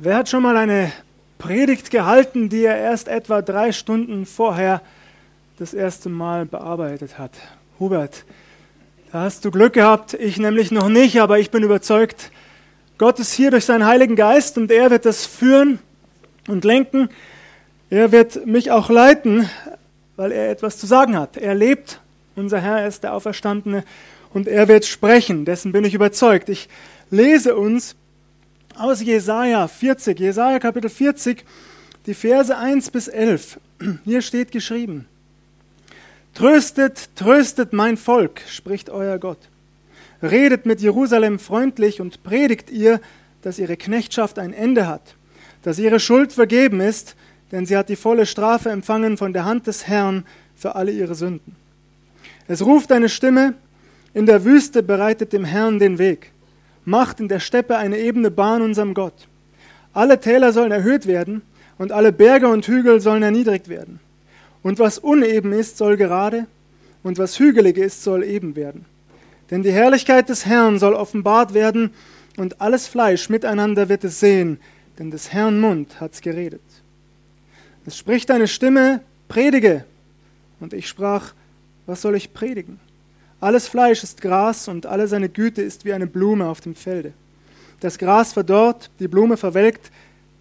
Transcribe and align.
Wer 0.00 0.14
hat 0.14 0.28
schon 0.28 0.44
mal 0.44 0.56
eine 0.56 0.92
Predigt 1.38 1.90
gehalten, 1.90 2.48
die 2.48 2.64
er 2.64 2.76
erst 2.76 3.08
etwa 3.08 3.42
drei 3.42 3.72
Stunden 3.72 4.26
vorher 4.26 4.80
das 5.58 5.74
erste 5.74 6.08
Mal 6.08 6.46
bearbeitet 6.46 7.18
hat? 7.18 7.32
Hubert, 7.80 8.24
da 9.10 9.22
hast 9.22 9.44
du 9.44 9.50
Glück 9.50 9.72
gehabt, 9.72 10.14
ich 10.14 10.38
nämlich 10.38 10.70
noch 10.70 10.88
nicht, 10.88 11.20
aber 11.20 11.40
ich 11.40 11.50
bin 11.50 11.64
überzeugt, 11.64 12.30
Gott 12.96 13.18
ist 13.18 13.32
hier 13.32 13.50
durch 13.50 13.64
seinen 13.64 13.86
Heiligen 13.86 14.14
Geist 14.14 14.56
und 14.56 14.70
er 14.70 14.92
wird 14.92 15.04
das 15.04 15.26
führen 15.26 15.80
und 16.46 16.64
lenken. 16.64 17.08
Er 17.90 18.12
wird 18.12 18.46
mich 18.46 18.70
auch 18.70 18.90
leiten, 18.90 19.50
weil 20.14 20.30
er 20.30 20.48
etwas 20.48 20.78
zu 20.78 20.86
sagen 20.86 21.18
hat. 21.18 21.36
Er 21.36 21.56
lebt, 21.56 22.00
unser 22.36 22.60
Herr 22.60 22.86
ist 22.86 23.02
der 23.02 23.14
Auferstandene 23.14 23.82
und 24.32 24.46
er 24.46 24.68
wird 24.68 24.84
sprechen, 24.84 25.44
dessen 25.44 25.72
bin 25.72 25.84
ich 25.84 25.94
überzeugt. 25.94 26.48
Ich 26.50 26.68
lese 27.10 27.56
uns 27.56 27.96
aus 28.78 29.02
Jesaja 29.02 29.66
40, 29.66 30.18
Jesaja 30.18 30.58
Kapitel 30.58 30.88
40, 30.88 31.44
die 32.06 32.14
Verse 32.14 32.56
1 32.56 32.90
bis 32.90 33.08
11. 33.08 33.58
Hier 34.04 34.22
steht 34.22 34.52
geschrieben: 34.52 35.06
Tröstet, 36.34 37.10
tröstet 37.16 37.72
mein 37.72 37.96
Volk, 37.96 38.42
spricht 38.48 38.90
euer 38.90 39.18
Gott. 39.18 39.38
Redet 40.22 40.66
mit 40.66 40.80
Jerusalem 40.80 41.38
freundlich 41.38 42.00
und 42.00 42.22
predigt 42.22 42.70
ihr, 42.70 43.00
dass 43.42 43.58
ihre 43.58 43.76
Knechtschaft 43.76 44.38
ein 44.38 44.52
Ende 44.52 44.86
hat, 44.86 45.14
dass 45.62 45.78
ihre 45.78 46.00
Schuld 46.00 46.32
vergeben 46.32 46.80
ist, 46.80 47.14
denn 47.52 47.66
sie 47.66 47.76
hat 47.76 47.88
die 47.88 47.96
volle 47.96 48.26
Strafe 48.26 48.70
empfangen 48.70 49.16
von 49.16 49.32
der 49.32 49.44
Hand 49.44 49.66
des 49.66 49.86
Herrn 49.86 50.24
für 50.56 50.74
alle 50.74 50.90
ihre 50.90 51.14
Sünden. 51.14 51.54
Es 52.48 52.62
ruft 52.64 52.90
eine 52.90 53.08
Stimme, 53.08 53.54
in 54.12 54.26
der 54.26 54.44
Wüste 54.44 54.82
bereitet 54.82 55.32
dem 55.32 55.44
Herrn 55.44 55.78
den 55.78 55.98
Weg 55.98 56.32
macht 56.88 57.20
in 57.20 57.28
der 57.28 57.40
Steppe 57.40 57.76
eine 57.76 57.98
ebene 57.98 58.30
Bahn 58.30 58.62
unserem 58.62 58.94
Gott. 58.94 59.28
Alle 59.92 60.20
Täler 60.20 60.52
sollen 60.52 60.72
erhöht 60.72 61.06
werden 61.06 61.42
und 61.76 61.92
alle 61.92 62.12
Berge 62.12 62.48
und 62.48 62.66
Hügel 62.66 63.00
sollen 63.00 63.22
erniedrigt 63.22 63.68
werden. 63.68 64.00
Und 64.62 64.78
was 64.78 64.98
uneben 64.98 65.52
ist, 65.52 65.76
soll 65.76 65.96
gerade, 65.96 66.46
und 67.02 67.18
was 67.18 67.38
hügelig 67.38 67.76
ist, 67.76 68.02
soll 68.02 68.24
eben 68.24 68.56
werden. 68.56 68.86
Denn 69.50 69.62
die 69.62 69.70
Herrlichkeit 69.70 70.28
des 70.28 70.46
Herrn 70.46 70.78
soll 70.78 70.94
offenbart 70.94 71.54
werden, 71.54 71.90
und 72.36 72.60
alles 72.60 72.86
Fleisch 72.86 73.28
miteinander 73.28 73.88
wird 73.88 74.04
es 74.04 74.20
sehen, 74.20 74.58
denn 74.98 75.10
des 75.10 75.32
Herrn 75.32 75.60
Mund 75.60 76.00
hat's 76.00 76.20
geredet. 76.20 76.62
Es 77.84 77.96
spricht 77.96 78.30
eine 78.30 78.48
Stimme, 78.48 79.00
predige. 79.28 79.84
Und 80.60 80.72
ich 80.72 80.88
sprach, 80.88 81.34
was 81.86 82.02
soll 82.02 82.14
ich 82.14 82.32
predigen? 82.32 82.80
Alles 83.40 83.68
Fleisch 83.68 84.02
ist 84.02 84.20
Gras 84.20 84.66
und 84.66 84.86
alle 84.86 85.06
seine 85.06 85.28
Güte 85.28 85.62
ist 85.62 85.84
wie 85.84 85.92
eine 85.92 86.08
Blume 86.08 86.48
auf 86.48 86.60
dem 86.60 86.74
Felde. 86.74 87.12
Das 87.80 87.98
Gras 87.98 88.32
verdorrt, 88.32 88.90
die 88.98 89.06
Blume 89.06 89.36
verwelkt, 89.36 89.92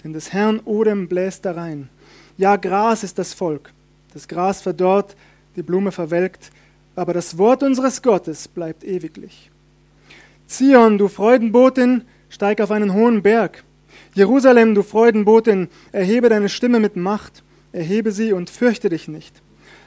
denn 0.03 0.13
des 0.13 0.33
Herrn 0.33 0.59
Odem 0.65 1.07
bläst 1.07 1.45
da 1.45 1.51
rein. 1.51 1.89
Ja, 2.37 2.55
Gras 2.55 3.03
ist 3.03 3.19
das 3.19 3.33
Volk. 3.35 3.71
Das 4.13 4.27
Gras 4.27 4.61
verdorrt, 4.61 5.15
die 5.55 5.61
Blume 5.61 5.91
verwelkt, 5.91 6.49
aber 6.95 7.13
das 7.13 7.37
Wort 7.37 7.61
unseres 7.61 8.01
Gottes 8.01 8.47
bleibt 8.47 8.83
ewiglich. 8.83 9.51
Zion, 10.47 10.97
du 10.97 11.07
Freudenbotin, 11.07 12.01
steig 12.29 12.61
auf 12.61 12.71
einen 12.71 12.93
hohen 12.93 13.21
Berg. 13.21 13.63
Jerusalem, 14.15 14.73
du 14.73 14.81
Freudenbotin, 14.81 15.67
erhebe 15.91 16.29
deine 16.29 16.49
Stimme 16.49 16.79
mit 16.79 16.95
Macht, 16.95 17.43
erhebe 17.71 18.11
sie 18.11 18.33
und 18.33 18.49
fürchte 18.49 18.89
dich 18.89 19.07
nicht. 19.07 19.43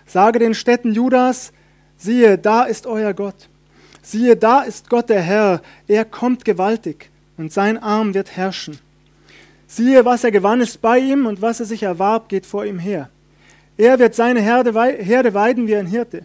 Sage 0.06 0.38
den 0.38 0.54
Städten 0.54 0.92
Judas, 0.92 1.52
Siehe, 2.00 2.38
da 2.38 2.62
ist 2.62 2.86
euer 2.86 3.12
Gott. 3.12 3.48
Siehe, 4.00 4.34
da 4.34 4.62
ist 4.62 4.88
Gott 4.88 5.10
der 5.10 5.20
Herr. 5.20 5.60
Er 5.86 6.06
kommt 6.06 6.46
gewaltig 6.46 7.10
und 7.36 7.52
sein 7.52 7.76
Arm 7.76 8.14
wird 8.14 8.36
herrschen. 8.36 8.78
Siehe, 9.66 10.06
was 10.06 10.24
er 10.24 10.30
gewann, 10.30 10.62
ist 10.62 10.80
bei 10.80 10.98
ihm 10.98 11.26
und 11.26 11.42
was 11.42 11.60
er 11.60 11.66
sich 11.66 11.82
erwarb, 11.82 12.30
geht 12.30 12.46
vor 12.46 12.64
ihm 12.64 12.78
her. 12.78 13.10
Er 13.76 13.98
wird 13.98 14.14
seine 14.14 14.40
Herde, 14.40 14.72
Herde 14.72 15.34
weiden 15.34 15.66
wie 15.66 15.76
ein 15.76 15.86
Hirte. 15.86 16.24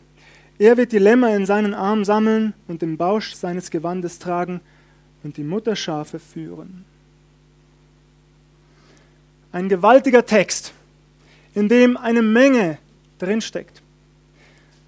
Er 0.57 0.77
wird 0.77 0.94
die 0.94 0.97
Lämmer 0.97 1.35
in 1.35 1.45
seinen 1.45 1.73
Arm 1.73 2.05
sammeln 2.05 2.53
und 2.69 2.81
im 2.81 2.95
Bausch 2.95 3.33
seines 3.33 3.69
Gewandes 3.69 4.17
tragen 4.17 4.61
und 5.23 5.35
die 5.35 5.44
Mutterschafe 5.44 6.19
führen. 6.19 6.85
Ein 9.51 9.67
gewaltiger 9.67 10.25
Text, 10.25 10.72
in 11.53 11.67
dem 11.67 11.97
eine 11.97 12.22
Menge 12.22 12.78
drinsteckt. 13.19 13.81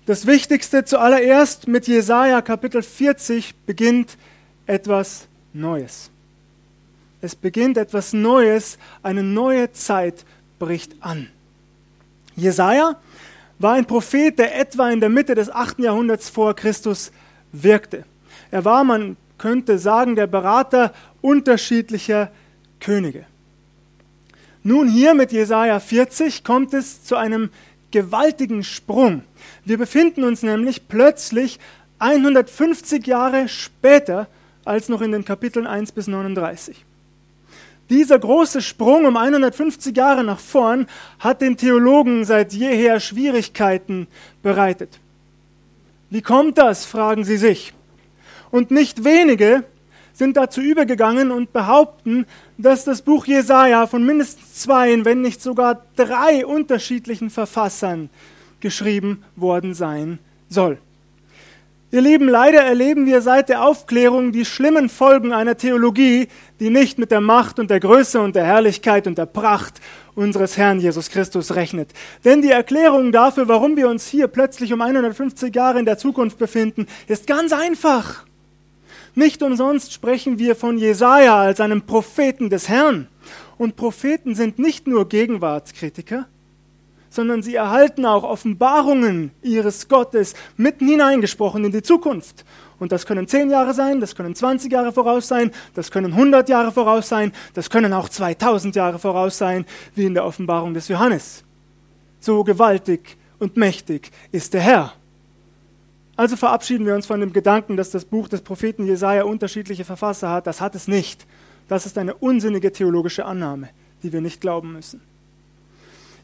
Das 0.07 0.25
Wichtigste 0.25 0.85
zuallererst 0.85 1.68
mit 1.68 1.85
Jesaja 1.85 2.41
Kapitel 2.41 2.81
40 2.81 3.53
beginnt 3.66 4.18
etwas 4.66 5.28
Neues. 5.51 6.09
Es 7.19 7.35
beginnt 7.35 7.78
etwas 7.78 8.13
Neues, 8.13 8.78
eine 9.03 9.22
neue 9.22 9.73
Zeit 9.73 10.23
bricht 10.59 10.96
an. 11.01 11.28
Jesaja 12.38 12.96
war 13.59 13.73
ein 13.73 13.85
Prophet, 13.85 14.40
der 14.40 14.57
etwa 14.57 14.90
in 14.90 15.01
der 15.01 15.09
Mitte 15.09 15.35
des 15.35 15.50
8. 15.50 15.79
Jahrhunderts 15.79 16.29
vor 16.29 16.56
Christus 16.56 17.12
wirkte. 17.51 18.06
Er 18.50 18.63
war, 18.63 18.85
man 18.85 19.17
könnte 19.38 19.78
sagen, 19.78 20.16
der 20.16 20.28
Berater 20.28 20.94
unterschiedlicher 21.19 22.31
Könige. 22.79 23.25
Nun 24.63 24.88
hier 24.88 25.13
mit 25.16 25.34
Jesaja 25.34 25.81
40 25.81 26.46
kommt 26.46 26.73
es 26.73 27.03
zu 27.03 27.17
einem 27.17 27.50
gewaltigen 27.91 28.63
Sprung. 28.63 29.23
Wir 29.65 29.77
befinden 29.77 30.23
uns 30.23 30.43
nämlich 30.43 30.87
plötzlich 30.87 31.59
150 31.99 33.07
Jahre 33.07 33.47
später 33.47 34.27
als 34.65 34.89
noch 34.89 35.01
in 35.01 35.11
den 35.11 35.25
Kapiteln 35.25 35.65
1 35.65 35.93
bis 35.93 36.07
39. 36.07 36.85
Dieser 37.89 38.19
große 38.19 38.61
Sprung 38.61 39.05
um 39.05 39.15
150 39.15 39.95
Jahre 39.95 40.23
nach 40.23 40.39
vorn 40.39 40.87
hat 41.19 41.41
den 41.41 41.55
Theologen 41.55 42.25
seit 42.25 42.51
jeher 42.51 42.99
Schwierigkeiten 42.99 44.07
bereitet. 44.43 44.99
Wie 46.09 46.21
kommt 46.21 46.57
das, 46.57 46.85
fragen 46.85 47.23
sie 47.23 47.37
sich. 47.37 47.73
Und 48.51 48.71
nicht 48.71 49.03
wenige 49.03 49.63
sind 50.17 50.35
dazu 50.35 50.61
übergegangen 50.61 51.31
und 51.31 51.53
behaupten, 51.53 52.25
dass 52.57 52.83
das 52.83 53.03
Buch 53.03 53.28
Jesaja 53.28 53.85
von 53.85 54.03
mindestens 54.03 54.55
zwei, 54.55 55.05
wenn 55.05 55.22
nicht 55.22 55.41
sogar 55.41 55.83
drei 55.95 56.45
unterschiedlichen 56.45 57.29
Verfassern 57.29 58.09
geschrieben 58.59 59.23
worden 59.35 59.75
sein 59.75 60.17
soll. 60.50 60.79
Ihr 61.89 62.01
Lieben, 62.01 62.28
leider 62.28 62.61
erleben 62.61 63.05
wir 63.05 63.22
seit 63.22 63.47
der 63.47 63.63
Aufklärung 63.63 64.33
die 64.33 64.44
schlimmen 64.44 64.89
Folgen 64.89 65.31
einer 65.31 65.55
Theologie, 65.55 66.28
die 66.59 66.69
nicht 66.69 66.97
mit 66.97 67.11
der 67.11 67.22
Macht 67.22 67.59
und 67.59 67.69
der 67.69 67.79
Größe 67.79 68.19
und 68.19 68.35
der 68.35 68.44
Herrlichkeit 68.44 69.07
und 69.07 69.17
der 69.17 69.25
Pracht 69.25 69.79
unseres 70.13 70.57
Herrn 70.57 70.81
Jesus 70.81 71.09
Christus 71.09 71.55
rechnet. 71.55 71.91
Denn 72.25 72.41
die 72.41 72.51
Erklärung 72.51 73.13
dafür, 73.13 73.47
warum 73.47 73.78
wir 73.78 73.88
uns 73.88 74.05
hier 74.05 74.28
plötzlich 74.28 74.73
um 74.73 74.81
150 74.81 75.55
Jahre 75.55 75.79
in 75.79 75.85
der 75.85 75.97
Zukunft 75.97 76.38
befinden, 76.38 76.88
ist 77.07 77.25
ganz 77.25 77.53
einfach. 77.53 78.26
Nicht 79.17 79.41
umsonst 79.41 79.94
sprechen 79.94 80.38
wir 80.38 80.55
von 80.55 80.78
Jesaja 80.78 81.39
als 81.39 81.59
einem 81.59 81.81
Propheten 81.81 82.51
des 82.51 82.69
Herrn. 82.69 83.07
Und 83.57 83.75
Propheten 83.75 84.35
sind 84.35 84.59
nicht 84.59 84.85
nur 84.85 85.09
Gegenwartskritiker, 85.09 86.28
sondern 87.09 87.41
sie 87.41 87.55
erhalten 87.55 88.05
auch 88.05 88.23
Offenbarungen 88.23 89.31
ihres 89.41 89.88
Gottes 89.88 90.35
mitten 90.55 90.88
hineingesprochen 90.88 91.66
in 91.66 91.72
die 91.72 91.81
Zukunft. 91.81 92.45
Und 92.78 92.91
das 92.91 93.07
können 93.07 93.28
zehn 93.28 93.50
Jahre 93.50 93.73
sein, 93.73 94.01
das 94.01 94.13
können 94.13 94.35
20 94.35 94.72
Jahre 94.72 94.91
voraus 94.91 95.28
sein, 95.28 95.49
das 95.73 95.89
können 95.89 96.13
100 96.13 96.47
Jahre 96.47 96.72
voraus 96.72 97.09
sein, 97.09 97.31
das 97.55 97.72
können 97.72 97.94
auch 97.94 98.09
2000 98.09 98.75
Jahre 98.75 98.99
voraus 98.99 99.39
sein, 99.39 99.66
wie 99.95 100.05
in 100.05 100.13
der 100.13 100.25
Offenbarung 100.25 100.75
des 100.75 100.89
Johannes. 100.89 101.44
So 102.19 102.44
gewaltig 102.44 103.17
und 103.39 103.57
mächtig 103.57 104.11
ist 104.31 104.53
der 104.53 104.61
Herr. 104.61 104.94
Also 106.17 106.35
verabschieden 106.35 106.88
wir 106.88 106.95
uns 106.95 107.05
von 107.05 107.19
dem 107.19 107.31
Gedanken, 107.31 107.78
dass 107.78 107.91
das 107.91 108.03
Buch 108.03 108.28
des 108.28 108.41
Propheten 108.41 108.88
Jesaja 108.88 109.23
unterschiedliche 109.23 109.85
Verfasser 109.85 110.29
hat. 110.29 110.47
Das 110.47 110.59
hat 110.59 110.73
es 110.73 110.88
nicht. 110.88 111.28
Das 111.67 111.85
ist 111.85 111.97
eine 111.97 112.16
unsinnige 112.16 112.72
theologische 112.72 113.23
Annahme, 113.23 113.69
die 114.02 114.11
wir 114.11 114.22
nicht 114.22 114.41
glauben 114.41 114.73
müssen. 114.73 114.99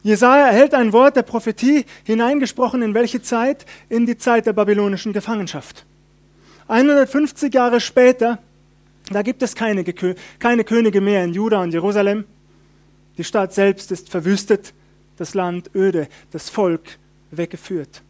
Jesaja 0.02 0.48
erhält 0.48 0.74
ein 0.74 0.92
Wort 0.92 1.16
der 1.16 1.22
Prophetie 1.22 1.86
hineingesprochen 2.02 2.82
in 2.82 2.92
welche 2.92 3.22
Zeit? 3.22 3.64
In 3.88 4.04
die 4.04 4.18
Zeit 4.18 4.46
der 4.46 4.52
babylonischen 4.52 5.12
Gefangenschaft. 5.12 5.86
150 6.66 7.54
Jahre 7.54 7.80
später, 7.80 8.38
da 9.10 9.22
gibt 9.22 9.42
es 9.42 9.54
keine, 9.54 9.84
keine 10.38 10.64
Könige 10.64 11.00
mehr 11.00 11.24
in 11.24 11.34
Juda 11.34 11.62
und 11.62 11.72
Jerusalem. 11.72 12.24
Die 13.16 13.24
Stadt 13.24 13.54
selbst 13.54 13.92
ist 13.92 14.10
verwüstet, 14.10 14.74
das 15.18 15.34
Land 15.34 15.70
öde, 15.74 16.08
das 16.32 16.50
Volk 16.50 16.98
weggeführt. 17.30 18.02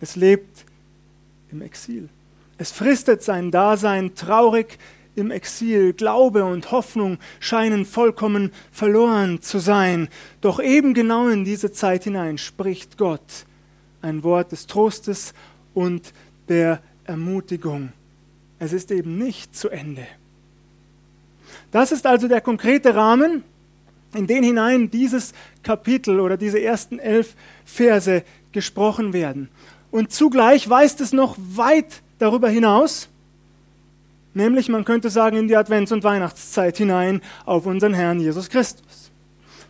Es 0.00 0.16
lebt 0.16 0.64
im 1.50 1.62
Exil. 1.62 2.08
Es 2.58 2.72
fristet 2.72 3.22
sein 3.22 3.50
Dasein 3.50 4.14
traurig 4.14 4.78
im 5.14 5.30
Exil. 5.30 5.92
Glaube 5.92 6.44
und 6.44 6.70
Hoffnung 6.70 7.18
scheinen 7.40 7.84
vollkommen 7.84 8.52
verloren 8.72 9.42
zu 9.42 9.58
sein. 9.58 10.08
Doch 10.40 10.60
eben 10.60 10.94
genau 10.94 11.28
in 11.28 11.44
diese 11.44 11.72
Zeit 11.72 12.04
hinein 12.04 12.38
spricht 12.38 12.98
Gott 12.98 13.46
ein 14.00 14.22
Wort 14.22 14.52
des 14.52 14.66
Trostes 14.66 15.34
und 15.74 16.12
der 16.48 16.80
Ermutigung. 17.04 17.92
Es 18.58 18.72
ist 18.72 18.90
eben 18.90 19.18
nicht 19.18 19.56
zu 19.56 19.68
Ende. 19.68 20.06
Das 21.70 21.92
ist 21.92 22.06
also 22.06 22.28
der 22.28 22.40
konkrete 22.40 22.94
Rahmen, 22.94 23.44
in 24.14 24.26
den 24.26 24.42
hinein 24.42 24.90
dieses 24.90 25.34
Kapitel 25.62 26.20
oder 26.20 26.36
diese 26.36 26.60
ersten 26.60 26.98
elf 26.98 27.34
Verse 27.64 28.24
gesprochen 28.52 29.12
werden. 29.12 29.50
Und 29.90 30.12
zugleich 30.12 30.68
weist 30.68 31.00
es 31.00 31.12
noch 31.12 31.36
weit 31.38 32.02
darüber 32.18 32.48
hinaus, 32.48 33.08
nämlich 34.34 34.68
man 34.68 34.84
könnte 34.84 35.10
sagen 35.10 35.36
in 35.36 35.48
die 35.48 35.56
Advents- 35.56 35.92
und 35.92 36.04
Weihnachtszeit 36.04 36.76
hinein 36.76 37.22
auf 37.44 37.66
unseren 37.66 37.94
Herrn 37.94 38.20
Jesus 38.20 38.50
Christus. 38.50 39.10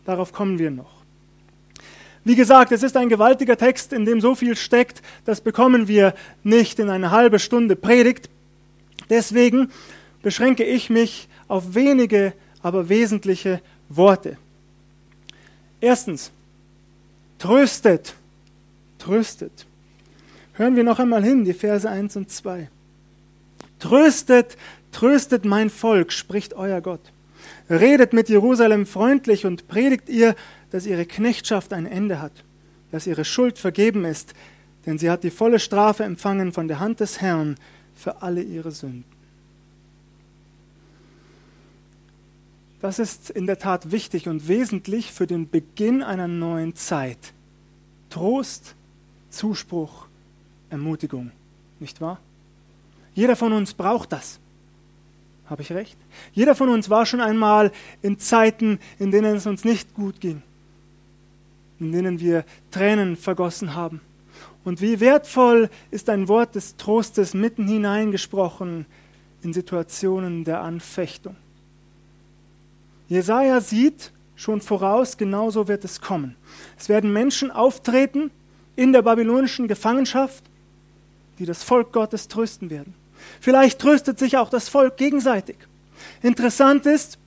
Darauf 0.05 0.33
kommen 0.33 0.59
wir 0.59 0.71
noch. 0.71 0.99
Wie 2.25 2.35
gesagt, 2.35 2.73
es 2.73 2.83
ist 2.83 2.97
ein 2.97 3.09
gewaltiger 3.09 3.57
Text, 3.57 3.93
in 3.93 4.05
dem 4.05 4.21
so 4.21 4.35
viel 4.35 4.57
steckt, 4.57 5.03
das 5.25 5.41
bekommen 5.41 5.89
wir 5.89 6.15
nicht 6.43 6.79
in 6.79 6.91
eine 6.91 7.11
halbe 7.11 7.39
Stunde 7.39 7.77
Predigt. 7.77 8.29
Deswegen 9.09 9.71
beschränke 10.23 10.65
ich 10.65 10.91
mich 10.91 11.29
auf 11.47 11.75
wenige, 11.75 12.35
aber 12.61 12.89
wesentliche 12.89 13.61
Worte. 13.89 14.37
Erstens, 15.81 16.31
tröstet, 17.39 18.15
tröstet. 18.99 19.68
Hören 20.59 20.75
wir 20.75 20.83
noch 20.83 20.99
einmal 20.99 21.23
hin, 21.23 21.45
die 21.45 21.55
Verse 21.55 21.89
1 21.89 22.17
und 22.17 22.33
2. 22.33 22.69
Tröstet, 23.79 24.57
tröstet 24.91 25.45
mein 25.45 25.71
Volk, 25.71 26.13
spricht 26.13 26.53
euer 26.53 26.81
Gott. 26.81 27.13
Redet 27.71 28.13
mit 28.13 28.29
Jerusalem 28.29 28.85
freundlich 28.85 29.47
und 29.47 29.69
predigt 29.69 30.09
ihr, 30.09 30.35
dass 30.73 30.85
ihre 30.85 31.07
Knechtschaft 31.07 31.73
ein 31.73 31.87
Ende 31.87 32.21
hat, 32.21 32.33
dass 32.91 33.07
ihre 33.07 33.25
Schuld 33.25 33.57
vergeben 33.57 34.05
ist, 34.05 34.35
denn 34.85 34.99
sie 34.99 35.11
hat 35.11 35.23
die 35.23 35.31
volle 35.31 35.61
Strafe 35.61 36.03
empfangen 36.03 36.51
von 36.51 36.67
der 36.67 36.81
Hand 36.81 36.99
des 36.99 37.21
Herrn 37.21 37.55
für 37.95 38.21
alle 38.23 38.43
ihre 38.43 38.73
Sünden. 38.73 39.05
Das 42.81 42.99
ist 42.99 43.31
in 43.31 43.47
der 43.47 43.61
Tat 43.61 43.93
wichtig 43.93 44.27
und 44.27 44.49
wesentlich 44.49 45.13
für 45.13 45.29
den 45.29 45.49
Beginn 45.49 46.03
einer 46.03 46.27
neuen 46.27 46.75
Zeit. 46.75 47.33
Trost, 48.11 48.75
Zuspruch, 49.31 50.08
Ermutigung, 50.71 51.31
nicht 51.81 52.01
wahr? 52.01 52.19
Jeder 53.15 53.37
von 53.37 53.53
uns 53.53 53.75
braucht 53.75 54.13
das. 54.13 54.39
Habe 55.47 55.63
ich 55.63 55.73
recht? 55.73 55.97
Jeder 56.33 56.55
von 56.55 56.69
uns 56.69 56.91
war 56.91 57.07
schon 57.07 57.21
einmal 57.21 57.73
in 58.03 58.19
Zeiten, 58.19 58.79
in 58.99 59.11
denen 59.11 59.37
es 59.37 59.47
uns 59.47 59.65
nicht 59.65 59.95
gut 59.95 60.21
ging, 60.21 60.43
in 61.81 61.91
denen 61.93 62.21
wir 62.21 62.45
Tränen 62.71 63.17
vergossen 63.17 63.75
haben. 63.75 64.01
Und 64.65 64.83
wie 64.83 65.01
wertvoll 65.01 65.71
ist 65.91 66.11
ein 66.11 66.29
Wort 66.29 66.55
des 66.55 66.77
Trostes 66.77 67.33
mitten 67.33 67.67
hineingesprochen 67.67 68.85
in 69.43 69.53
Situationen 69.55 70.45
der 70.45 70.61
Anfechtung. 70.61 71.37
Jesaja 73.09 73.63
sieht 73.63 74.13
schon 74.37 74.61
voraus, 74.61 75.17
genauso 75.17 75.67
wird 75.67 75.85
es 75.85 76.01
kommen. 76.01 76.37
Es 76.79 76.89
werden 76.89 77.13
Menschen 77.13 77.51
auftreten 77.51 78.31
in 78.77 78.93
der 78.93 79.03
babylonischen 79.03 79.67
Gefangenschaft, 79.67 80.45
die 81.39 81.47
das 81.47 81.63
Volk 81.63 81.93
Gottes 81.93 82.29
trösten 82.29 82.71
werden. 82.71 82.95
Vielleicht 83.41 83.79
tröstet 83.79 84.19
sich 84.19 84.37
auch 84.37 84.51
das 84.51 84.69
Volk 84.69 84.97
gegenseitig. 84.97 85.57
Interessant 86.23 86.87
ist, 86.87 87.19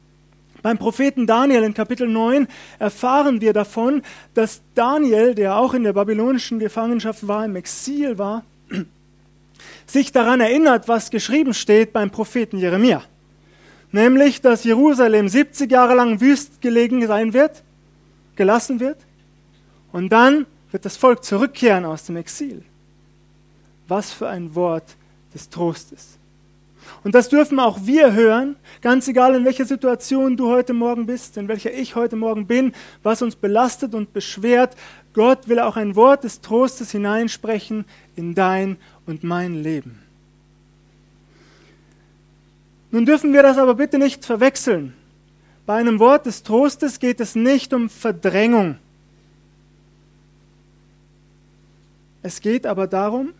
beim 0.61 0.77
Propheten 0.77 1.25
Daniel 1.25 1.63
in 1.63 1.73
Kapitel 1.73 2.07
9 2.07 2.47
erfahren 2.77 3.41
wir 3.41 3.53
davon, 3.53 4.03
dass 4.33 4.61
Daniel, 4.75 5.33
der 5.33 5.57
auch 5.57 5.73
in 5.73 5.83
der 5.83 5.93
babylonischen 5.93 6.59
Gefangenschaft 6.59 7.27
war, 7.27 7.45
im 7.45 7.55
Exil 7.55 8.17
war, 8.17 8.43
sich 9.85 10.11
daran 10.11 10.39
erinnert, 10.39 10.87
was 10.87 11.09
geschrieben 11.09 11.53
steht 11.53 11.93
beim 11.93 12.11
Propheten 12.11 12.57
Jeremia 12.57 13.03
nämlich 13.91 14.41
dass 14.41 14.63
Jerusalem 14.63 15.27
70 15.27 15.71
Jahre 15.71 15.95
lang 15.95 16.21
wüst 16.21 16.61
gelegen 16.61 17.05
sein 17.07 17.33
wird, 17.33 17.63
gelassen 18.35 18.79
wird, 18.79 18.97
und 19.91 20.09
dann 20.09 20.45
wird 20.71 20.85
das 20.85 20.95
Volk 20.95 21.23
zurückkehren 21.23 21.83
aus 21.85 22.05
dem 22.05 22.15
Exil. 22.15 22.63
Was 23.91 24.13
für 24.13 24.29
ein 24.29 24.55
Wort 24.55 24.95
des 25.33 25.49
Trostes. 25.49 26.17
Und 27.03 27.13
das 27.13 27.27
dürfen 27.27 27.59
auch 27.59 27.79
wir 27.83 28.13
hören, 28.13 28.55
ganz 28.81 29.05
egal 29.09 29.35
in 29.35 29.43
welcher 29.43 29.65
Situation 29.65 30.37
du 30.37 30.47
heute 30.47 30.71
Morgen 30.71 31.07
bist, 31.07 31.35
in 31.35 31.49
welcher 31.49 31.73
ich 31.73 31.93
heute 31.93 32.15
Morgen 32.15 32.47
bin, 32.47 32.71
was 33.03 33.21
uns 33.21 33.35
belastet 33.35 33.93
und 33.93 34.13
beschwert. 34.13 34.77
Gott 35.11 35.49
will 35.49 35.59
auch 35.59 35.75
ein 35.75 35.97
Wort 35.97 36.23
des 36.23 36.39
Trostes 36.39 36.91
hineinsprechen 36.91 37.83
in 38.15 38.33
dein 38.33 38.77
und 39.07 39.25
mein 39.25 39.61
Leben. 39.61 39.99
Nun 42.91 43.05
dürfen 43.05 43.33
wir 43.33 43.43
das 43.43 43.57
aber 43.57 43.75
bitte 43.75 43.99
nicht 43.99 44.23
verwechseln. 44.23 44.93
Bei 45.65 45.75
einem 45.75 45.99
Wort 45.99 46.27
des 46.27 46.43
Trostes 46.43 46.97
geht 46.97 47.19
es 47.19 47.35
nicht 47.35 47.73
um 47.73 47.89
Verdrängung. 47.89 48.77
Es 52.23 52.39
geht 52.39 52.65
aber 52.65 52.87
darum, 52.87 53.33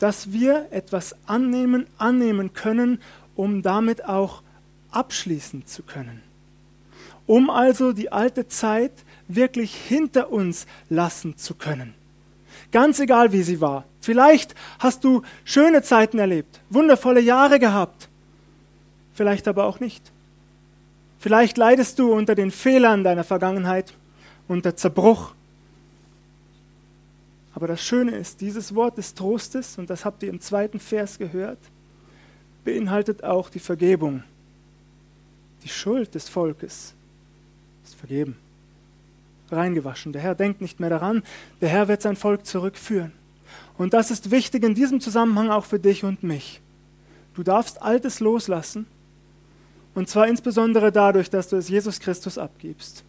dass 0.00 0.32
wir 0.32 0.66
etwas 0.72 1.14
annehmen, 1.26 1.86
annehmen 1.96 2.52
können, 2.52 3.00
um 3.36 3.62
damit 3.62 4.04
auch 4.04 4.42
abschließen 4.90 5.66
zu 5.66 5.84
können. 5.84 6.20
Um 7.26 7.48
also 7.48 7.92
die 7.92 8.10
alte 8.10 8.48
Zeit 8.48 8.92
wirklich 9.28 9.72
hinter 9.72 10.32
uns 10.32 10.66
lassen 10.88 11.38
zu 11.38 11.54
können. 11.54 11.94
Ganz 12.72 12.98
egal, 12.98 13.30
wie 13.30 13.44
sie 13.44 13.60
war. 13.60 13.84
Vielleicht 14.00 14.56
hast 14.80 15.04
du 15.04 15.22
schöne 15.44 15.82
Zeiten 15.82 16.18
erlebt, 16.18 16.60
wundervolle 16.70 17.20
Jahre 17.20 17.60
gehabt 17.60 18.10
vielleicht 19.20 19.48
aber 19.48 19.64
auch 19.64 19.80
nicht. 19.80 20.12
Vielleicht 21.18 21.58
leidest 21.58 21.98
du 21.98 22.10
unter 22.14 22.34
den 22.34 22.50
Fehlern 22.50 23.04
deiner 23.04 23.22
Vergangenheit, 23.22 23.92
unter 24.48 24.76
Zerbruch. 24.76 25.34
Aber 27.60 27.66
das 27.66 27.82
Schöne 27.82 28.12
ist, 28.12 28.40
dieses 28.40 28.74
Wort 28.74 28.96
des 28.96 29.12
Trostes, 29.12 29.76
und 29.76 29.90
das 29.90 30.06
habt 30.06 30.22
ihr 30.22 30.30
im 30.30 30.40
zweiten 30.40 30.80
Vers 30.80 31.18
gehört, 31.18 31.58
beinhaltet 32.64 33.22
auch 33.22 33.50
die 33.50 33.58
Vergebung. 33.58 34.22
Die 35.62 35.68
Schuld 35.68 36.14
des 36.14 36.26
Volkes 36.26 36.94
ist 37.84 37.94
vergeben, 37.96 38.36
reingewaschen. 39.50 40.14
Der 40.14 40.22
Herr 40.22 40.34
denkt 40.34 40.62
nicht 40.62 40.80
mehr 40.80 40.88
daran, 40.88 41.22
der 41.60 41.68
Herr 41.68 41.86
wird 41.86 42.00
sein 42.00 42.16
Volk 42.16 42.46
zurückführen. 42.46 43.12
Und 43.76 43.92
das 43.92 44.10
ist 44.10 44.30
wichtig 44.30 44.64
in 44.64 44.74
diesem 44.74 45.02
Zusammenhang 45.02 45.50
auch 45.50 45.66
für 45.66 45.78
dich 45.78 46.02
und 46.02 46.22
mich. 46.22 46.62
Du 47.34 47.42
darfst 47.42 47.82
Altes 47.82 48.20
loslassen 48.20 48.86
und 49.94 50.08
zwar 50.08 50.28
insbesondere 50.28 50.92
dadurch, 50.92 51.28
dass 51.28 51.48
du 51.48 51.56
es 51.56 51.68
Jesus 51.68 52.00
Christus 52.00 52.38
abgibst. 52.38 53.04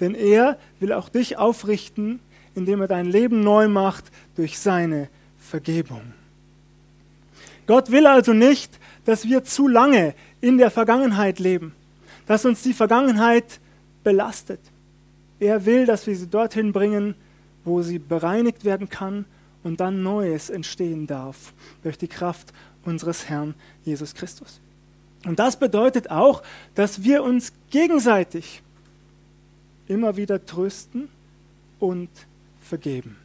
Denn 0.00 0.14
er 0.14 0.58
will 0.80 0.94
auch 0.94 1.10
dich 1.10 1.36
aufrichten, 1.36 2.20
indem 2.58 2.82
er 2.82 2.88
dein 2.88 3.06
Leben 3.06 3.40
neu 3.40 3.68
macht 3.68 4.04
durch 4.36 4.58
seine 4.58 5.08
Vergebung. 5.38 6.02
Gott 7.66 7.90
will 7.90 8.06
also 8.06 8.32
nicht, 8.32 8.78
dass 9.04 9.24
wir 9.24 9.44
zu 9.44 9.68
lange 9.68 10.14
in 10.40 10.58
der 10.58 10.70
Vergangenheit 10.70 11.38
leben, 11.38 11.74
dass 12.26 12.44
uns 12.44 12.62
die 12.62 12.74
Vergangenheit 12.74 13.60
belastet. 14.04 14.60
Er 15.40 15.64
will, 15.64 15.86
dass 15.86 16.06
wir 16.06 16.16
sie 16.16 16.26
dorthin 16.26 16.72
bringen, 16.72 17.14
wo 17.64 17.82
sie 17.82 17.98
bereinigt 17.98 18.64
werden 18.64 18.88
kann 18.88 19.24
und 19.62 19.80
dann 19.80 20.02
Neues 20.02 20.50
entstehen 20.50 21.06
darf 21.06 21.52
durch 21.82 21.98
die 21.98 22.08
Kraft 22.08 22.52
unseres 22.84 23.28
Herrn 23.28 23.54
Jesus 23.84 24.14
Christus. 24.14 24.60
Und 25.24 25.38
das 25.38 25.58
bedeutet 25.58 26.10
auch, 26.10 26.42
dass 26.74 27.02
wir 27.02 27.22
uns 27.22 27.52
gegenseitig 27.70 28.62
immer 29.88 30.16
wieder 30.16 30.44
trösten 30.44 31.08
und 31.80 32.08
vergeben. 32.68 33.16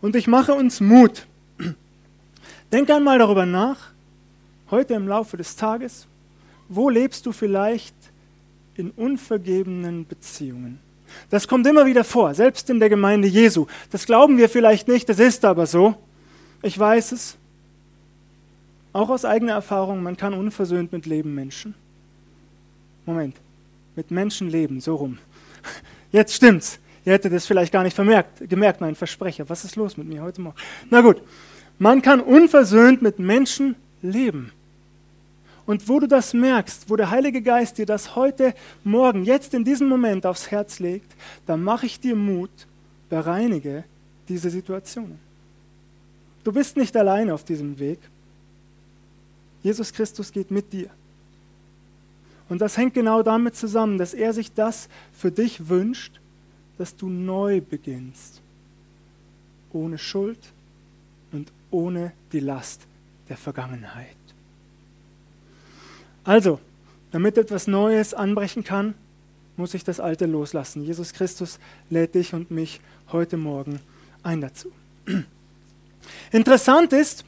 Und 0.00 0.16
ich 0.16 0.26
mache 0.26 0.54
uns 0.54 0.80
Mut. 0.80 1.26
Denk 2.72 2.88
einmal 2.90 3.18
darüber 3.18 3.44
nach, 3.44 3.90
heute 4.70 4.94
im 4.94 5.08
Laufe 5.08 5.36
des 5.36 5.56
Tages, 5.56 6.06
wo 6.68 6.88
lebst 6.88 7.26
du 7.26 7.32
vielleicht 7.32 7.94
in 8.76 8.90
unvergebenen 8.92 10.06
Beziehungen? 10.06 10.78
Das 11.28 11.48
kommt 11.48 11.66
immer 11.66 11.86
wieder 11.86 12.04
vor, 12.04 12.34
selbst 12.34 12.70
in 12.70 12.78
der 12.78 12.88
Gemeinde 12.88 13.26
Jesu. 13.26 13.66
Das 13.90 14.06
glauben 14.06 14.38
wir 14.38 14.48
vielleicht 14.48 14.86
nicht, 14.86 15.08
das 15.08 15.18
ist 15.18 15.44
aber 15.44 15.66
so. 15.66 15.96
Ich 16.62 16.78
weiß 16.78 17.12
es. 17.12 17.36
Auch 18.92 19.08
aus 19.08 19.24
eigener 19.24 19.52
Erfahrung, 19.52 20.02
man 20.02 20.16
kann 20.16 20.34
unversöhnt 20.34 20.92
mit 20.92 21.06
Leben 21.06 21.34
Menschen. 21.34 21.74
Moment, 23.06 23.34
mit 23.96 24.10
Menschen 24.10 24.48
leben, 24.48 24.80
so 24.80 24.94
rum. 24.94 25.18
Jetzt 26.12 26.34
stimmt's. 26.34 26.78
Ihr 27.04 27.12
hättet 27.14 27.32
es 27.32 27.46
vielleicht 27.46 27.72
gar 27.72 27.82
nicht 27.82 27.94
vermerkt, 27.94 28.48
gemerkt, 28.48 28.80
mein 28.80 28.94
Versprecher. 28.94 29.48
Was 29.48 29.64
ist 29.64 29.76
los 29.76 29.96
mit 29.96 30.06
mir 30.06 30.22
heute 30.22 30.40
Morgen? 30.40 30.56
Na 30.90 31.00
gut, 31.00 31.22
man 31.78 32.02
kann 32.02 32.20
unversöhnt 32.20 33.00
mit 33.00 33.18
Menschen 33.18 33.76
leben. 34.02 34.52
Und 35.66 35.88
wo 35.88 36.00
du 36.00 36.06
das 36.06 36.34
merkst, 36.34 36.90
wo 36.90 36.96
der 36.96 37.10
Heilige 37.10 37.42
Geist 37.42 37.78
dir 37.78 37.86
das 37.86 38.16
heute 38.16 38.54
Morgen, 38.84 39.24
jetzt 39.24 39.54
in 39.54 39.64
diesem 39.64 39.88
Moment 39.88 40.26
aufs 40.26 40.50
Herz 40.50 40.78
legt, 40.78 41.10
dann 41.46 41.62
mache 41.62 41.86
ich 41.86 42.00
dir 42.00 42.16
Mut, 42.16 42.50
bereinige 43.08 43.84
diese 44.28 44.50
Situationen. 44.50 45.18
Du 46.44 46.52
bist 46.52 46.76
nicht 46.76 46.96
alleine 46.96 47.32
auf 47.34 47.44
diesem 47.44 47.78
Weg. 47.78 47.98
Jesus 49.62 49.92
Christus 49.92 50.32
geht 50.32 50.50
mit 50.50 50.72
dir. 50.72 50.88
Und 52.48 52.60
das 52.60 52.76
hängt 52.76 52.94
genau 52.94 53.22
damit 53.22 53.54
zusammen, 53.54 53.96
dass 53.98 54.12
er 54.12 54.32
sich 54.32 54.52
das 54.52 54.88
für 55.12 55.30
dich 55.30 55.68
wünscht, 55.68 56.20
dass 56.80 56.96
du 56.96 57.10
neu 57.10 57.60
beginnst. 57.60 58.40
Ohne 59.70 59.98
Schuld 59.98 60.38
und 61.30 61.52
ohne 61.70 62.12
die 62.32 62.40
Last 62.40 62.80
der 63.28 63.36
Vergangenheit. 63.36 64.16
Also, 66.24 66.58
damit 67.12 67.36
etwas 67.36 67.66
Neues 67.66 68.14
anbrechen 68.14 68.64
kann, 68.64 68.94
muss 69.58 69.74
ich 69.74 69.84
das 69.84 70.00
Alte 70.00 70.24
loslassen. 70.24 70.82
Jesus 70.82 71.12
Christus 71.12 71.58
lädt 71.90 72.14
dich 72.14 72.32
und 72.32 72.50
mich 72.50 72.80
heute 73.12 73.36
Morgen 73.36 73.80
ein 74.22 74.40
dazu. 74.40 74.72
Interessant 76.32 76.94
ist, 76.94 77.26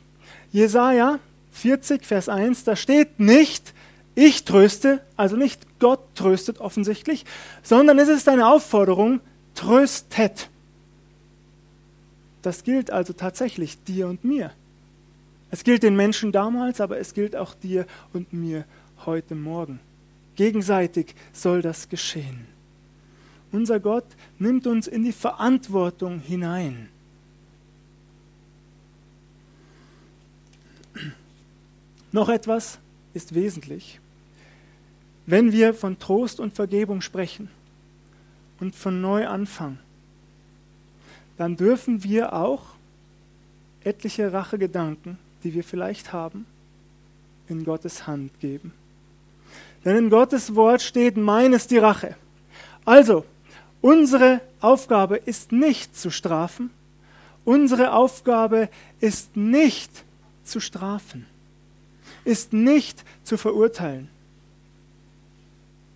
Jesaja 0.51 1.19
40, 1.51 2.07
Vers 2.07 2.31
1, 2.31 2.65
da 2.65 2.75
steht 2.75 3.21
nicht, 3.21 3.75
ich 4.15 4.47
tröste, 4.47 5.03
also 5.19 5.37
nicht 5.37 5.79
Gott 5.79 6.01
tröstet 6.15 6.59
offensichtlich, 6.59 7.27
sondern 7.63 7.99
es 7.99 8.09
ist 8.09 8.31
eine 8.31 8.47
Aufforderung, 8.47 9.21
tröstet. 9.55 10.49
Das 12.43 12.65
gilt 12.65 12.91
also 12.91 13.13
tatsächlich 13.13 13.83
dir 13.85 14.09
und 14.09 14.25
mir. 14.25 14.53
Es 15.51 15.65
gilt 15.65 15.83
den 15.83 15.97
Menschen 15.97 16.33
damals, 16.33 16.81
aber 16.81 16.99
es 16.99 17.15
gilt 17.15 17.37
auch 17.37 17.55
dir 17.55 17.87
und 18.13 18.33
mir 18.33 18.65
heute 19.05 19.35
Morgen. 19.35 19.81
Gegenseitig 20.35 21.15
soll 21.33 21.63
das 21.63 21.89
geschehen. 21.89 22.47
Unser 23.53 23.81
Gott 23.81 24.07
nimmt 24.39 24.67
uns 24.67 24.87
in 24.87 25.05
die 25.05 25.13
Verantwortung 25.13 26.21
hinein. 26.21 26.89
Noch 32.13 32.29
etwas 32.29 32.79
ist 33.15 33.35
wesentlich. 33.35 34.01
Wenn 35.27 35.53
wir 35.53 35.75
von 35.75 35.99
Trost 35.99 36.41
und 36.41 36.55
Vergebung 36.55 37.03
sprechen 37.03 37.49
und 38.63 38.77
von 38.77 39.01
Neuanfang, 39.01 39.79
dann 41.37 41.57
dürfen 41.57 42.05
wir 42.05 42.33
auch 42.33 42.63
etliche 43.83 44.33
Rachegedanken, 44.33 45.19
die 45.43 45.53
wir 45.53 45.65
vielleicht 45.65 46.13
haben, 46.13 46.47
in 47.49 47.65
Gottes 47.65 48.07
Hand 48.07 48.39
geben. 48.39 48.73
Denn 49.85 49.97
in 49.97 50.11
Gottes 50.11 50.55
Wort 50.55 50.81
steht, 50.81 51.17
mein 51.17 51.53
ist 51.53 51.73
die 51.73 51.79
Rache. 51.79 52.15
Also, 52.85 53.25
unsere 53.81 54.41
Aufgabe 54.61 55.17
ist 55.17 55.51
nicht 55.51 55.97
zu 55.97 56.13
strafen, 56.13 56.71
unsere 57.45 57.93
Aufgabe 57.93 58.69
ist 59.01 59.37
nicht 59.37 59.91
zu 60.45 60.61
strafen, 60.61 61.27
ist 62.25 62.53
nicht 62.53 63.03
zu 63.25 63.37
verurteilen, 63.37 64.09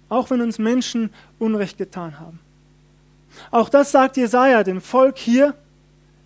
auch 0.09 0.31
wenn 0.31 0.41
uns 0.41 0.59
Menschen 0.59 1.11
Unrecht 1.39 1.79
getan 1.79 2.19
haben. 2.19 2.41
Auch 3.51 3.69
das 3.69 3.93
sagt 3.93 4.17
Jesaja 4.17 4.63
dem 4.65 4.81
Volk 4.81 5.19
hier. 5.19 5.55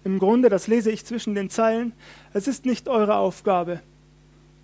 Im 0.04 0.18
Grunde, 0.18 0.48
das 0.48 0.66
lese 0.66 0.90
ich 0.90 1.04
zwischen 1.04 1.34
den 1.34 1.50
Zeilen. 1.50 1.92
Es 2.32 2.48
ist 2.48 2.64
nicht 2.64 2.88
eure 2.88 3.16
Aufgabe, 3.16 3.80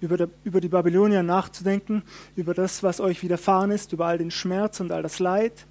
über, 0.00 0.60
die 0.60 0.68
Babylonier 0.68 1.22
nachzudenken, 1.22 2.02
über 2.36 2.54
das, 2.54 2.82
was 2.82 3.00
euch 3.00 3.22
widerfahren 3.22 3.70
ist, 3.70 3.92
über 3.92 4.06
all 4.06 4.18
den 4.18 4.30
Schmerz 4.30 4.80
und 4.80 4.92
all 4.92 5.02
das 5.02 5.18
Leid 5.18 5.66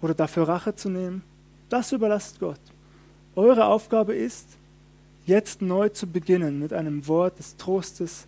oder 0.00 0.14
dafür 0.14 0.48
Rache 0.48 0.74
zu 0.74 0.88
nehmen. 0.88 1.22
Das 1.68 1.92
überlasst 1.92 2.40
Gott. 2.40 2.60
Eure 3.36 3.66
Aufgabe 3.66 4.14
ist, 4.14 4.46
jetzt 5.26 5.62
neu 5.62 5.88
zu 5.88 6.06
beginnen 6.06 6.58
mit 6.58 6.72
einem 6.72 7.06
Wort 7.08 7.38
des 7.38 7.56
Trostes 7.56 8.26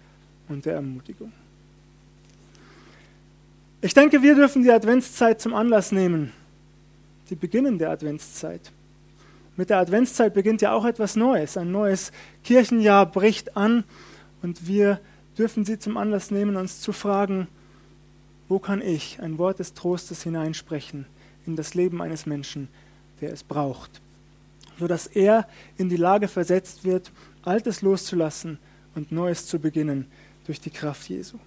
und 0.48 0.64
der 0.64 0.74
Ermutigung. 0.74 1.32
Ich 3.82 3.94
denke, 3.94 4.22
wir 4.22 4.34
dürfen 4.34 4.62
die 4.62 4.72
Adventszeit 4.72 5.40
zum 5.40 5.54
Anlass 5.54 5.92
nehmen, 5.92 6.32
die 7.30 7.34
Beginn 7.34 7.78
der 7.78 7.90
Adventszeit. 7.90 8.72
Mit 9.56 9.70
der 9.70 9.78
Adventszeit 9.78 10.34
beginnt 10.34 10.60
ja 10.62 10.72
auch 10.72 10.84
etwas 10.84 11.16
Neues. 11.16 11.56
Ein 11.56 11.70
neues 11.70 12.12
Kirchenjahr 12.44 13.06
bricht 13.06 13.56
an 13.56 13.84
und 14.42 14.66
wir 14.66 15.00
dürfen 15.38 15.64
sie 15.64 15.78
zum 15.78 15.96
Anlass 15.96 16.30
nehmen, 16.30 16.56
uns 16.56 16.80
zu 16.80 16.92
fragen, 16.92 17.48
wo 18.48 18.58
kann 18.58 18.82
ich 18.82 19.20
ein 19.20 19.38
Wort 19.38 19.58
des 19.58 19.74
Trostes 19.74 20.22
hineinsprechen 20.22 21.06
in 21.46 21.56
das 21.56 21.74
Leben 21.74 22.02
eines 22.02 22.26
Menschen, 22.26 22.68
der 23.20 23.32
es 23.32 23.42
braucht, 23.42 24.00
sodass 24.78 25.06
er 25.06 25.48
in 25.78 25.88
die 25.88 25.96
Lage 25.96 26.28
versetzt 26.28 26.84
wird, 26.84 27.10
Altes 27.42 27.82
loszulassen 27.82 28.58
und 28.94 29.12
Neues 29.12 29.46
zu 29.46 29.58
beginnen 29.58 30.06
durch 30.46 30.60
die 30.60 30.70
Kraft 30.70 31.08
Jesu. 31.08 31.38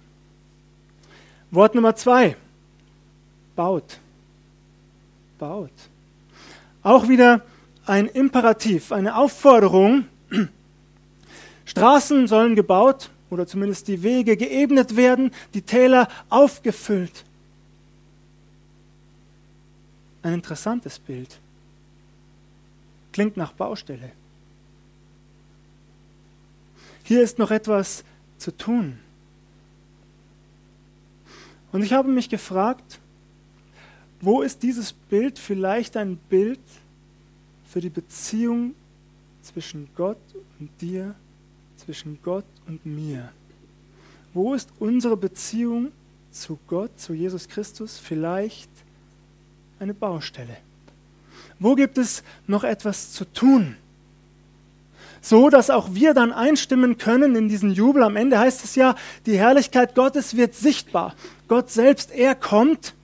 Wort 1.50 1.74
Nummer 1.74 1.96
zwei. 1.96 2.36
Baut. 3.56 3.98
Baut. 5.40 5.72
Auch 6.82 7.08
wieder 7.08 7.42
ein 7.86 8.06
Imperativ, 8.06 8.92
eine 8.92 9.16
Aufforderung. 9.16 10.04
Straßen 11.64 12.28
sollen 12.28 12.54
gebaut 12.54 13.10
oder 13.30 13.46
zumindest 13.46 13.88
die 13.88 14.02
Wege 14.02 14.36
geebnet 14.36 14.96
werden, 14.96 15.32
die 15.54 15.62
Täler 15.62 16.08
aufgefüllt. 16.28 17.24
Ein 20.22 20.34
interessantes 20.34 20.98
Bild. 20.98 21.38
Klingt 23.12 23.38
nach 23.38 23.52
Baustelle. 23.52 24.12
Hier 27.02 27.22
ist 27.22 27.38
noch 27.38 27.50
etwas 27.50 28.04
zu 28.36 28.54
tun. 28.54 28.98
Und 31.72 31.82
ich 31.82 31.94
habe 31.94 32.10
mich 32.10 32.28
gefragt, 32.28 33.00
wo 34.20 34.42
ist 34.42 34.62
dieses 34.62 34.92
Bild 34.92 35.38
vielleicht 35.38 35.96
ein 35.96 36.16
Bild 36.16 36.60
für 37.70 37.80
die 37.80 37.88
Beziehung 37.88 38.74
zwischen 39.42 39.88
Gott 39.96 40.18
und 40.58 40.70
dir, 40.80 41.14
zwischen 41.76 42.18
Gott 42.22 42.44
und 42.66 42.84
mir? 42.84 43.30
Wo 44.34 44.54
ist 44.54 44.68
unsere 44.78 45.16
Beziehung 45.16 45.90
zu 46.30 46.58
Gott, 46.68 46.90
zu 47.00 47.14
Jesus 47.14 47.48
Christus 47.48 47.98
vielleicht 47.98 48.70
eine 49.78 49.94
Baustelle? 49.94 50.56
Wo 51.58 51.74
gibt 51.74 51.98
es 51.98 52.22
noch 52.46 52.64
etwas 52.64 53.12
zu 53.12 53.24
tun? 53.24 53.76
So 55.22 55.50
dass 55.50 55.70
auch 55.70 55.94
wir 55.94 56.14
dann 56.14 56.32
einstimmen 56.32 56.96
können 56.96 57.36
in 57.36 57.48
diesen 57.48 57.72
Jubel. 57.72 58.02
Am 58.02 58.16
Ende 58.16 58.38
heißt 58.38 58.64
es 58.64 58.74
ja, 58.74 58.96
die 59.26 59.38
Herrlichkeit 59.38 59.94
Gottes 59.94 60.36
wird 60.36 60.54
sichtbar. 60.54 61.14
Gott 61.48 61.70
selbst, 61.70 62.10
er 62.10 62.34
kommt 62.34 62.94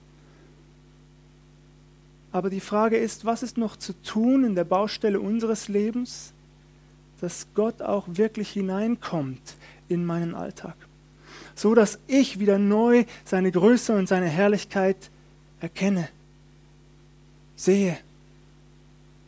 aber 2.37 2.51
die 2.51 2.59
Frage 2.59 2.97
ist, 2.97 3.25
was 3.25 3.41
ist 3.41 3.57
noch 3.57 3.77
zu 3.77 3.93
tun 4.03 4.43
in 4.43 4.53
der 4.53 4.63
Baustelle 4.63 5.19
unseres 5.19 5.69
Lebens, 5.69 6.33
dass 7.19 7.47
Gott 7.55 7.81
auch 7.81 8.05
wirklich 8.07 8.51
hineinkommt 8.51 9.55
in 9.89 10.05
meinen 10.05 10.35
Alltag, 10.35 10.75
so 11.55 11.73
dass 11.73 11.97
ich 12.05 12.37
wieder 12.37 12.59
neu 12.59 13.05
seine 13.25 13.51
Größe 13.51 13.95
und 13.95 14.07
seine 14.07 14.27
Herrlichkeit 14.27 15.09
erkenne, 15.61 16.09
sehe, 17.55 17.97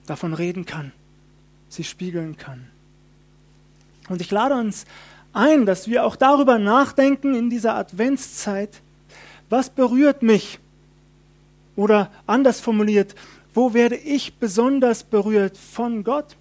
davon 0.05 0.35
reden 0.35 0.67
kann, 0.67 0.91
sie 1.67 1.83
spiegeln 1.83 2.37
kann. 2.37 2.67
Und 4.07 4.21
ich 4.21 4.29
lade 4.29 4.53
uns 4.53 4.85
ein, 5.33 5.65
dass 5.65 5.87
wir 5.87 6.05
auch 6.05 6.15
darüber 6.15 6.59
nachdenken 6.59 7.33
in 7.33 7.49
dieser 7.49 7.75
Adventszeit, 7.75 8.81
was 9.49 9.71
berührt 9.71 10.21
mich 10.21 10.59
oder 11.79 12.11
anders 12.27 12.59
formuliert, 12.59 13.15
wo 13.53 13.73
werde 13.73 13.95
ich 13.95 14.35
besonders 14.35 15.03
berührt 15.03 15.57
von 15.57 16.03
Gott? 16.03 16.35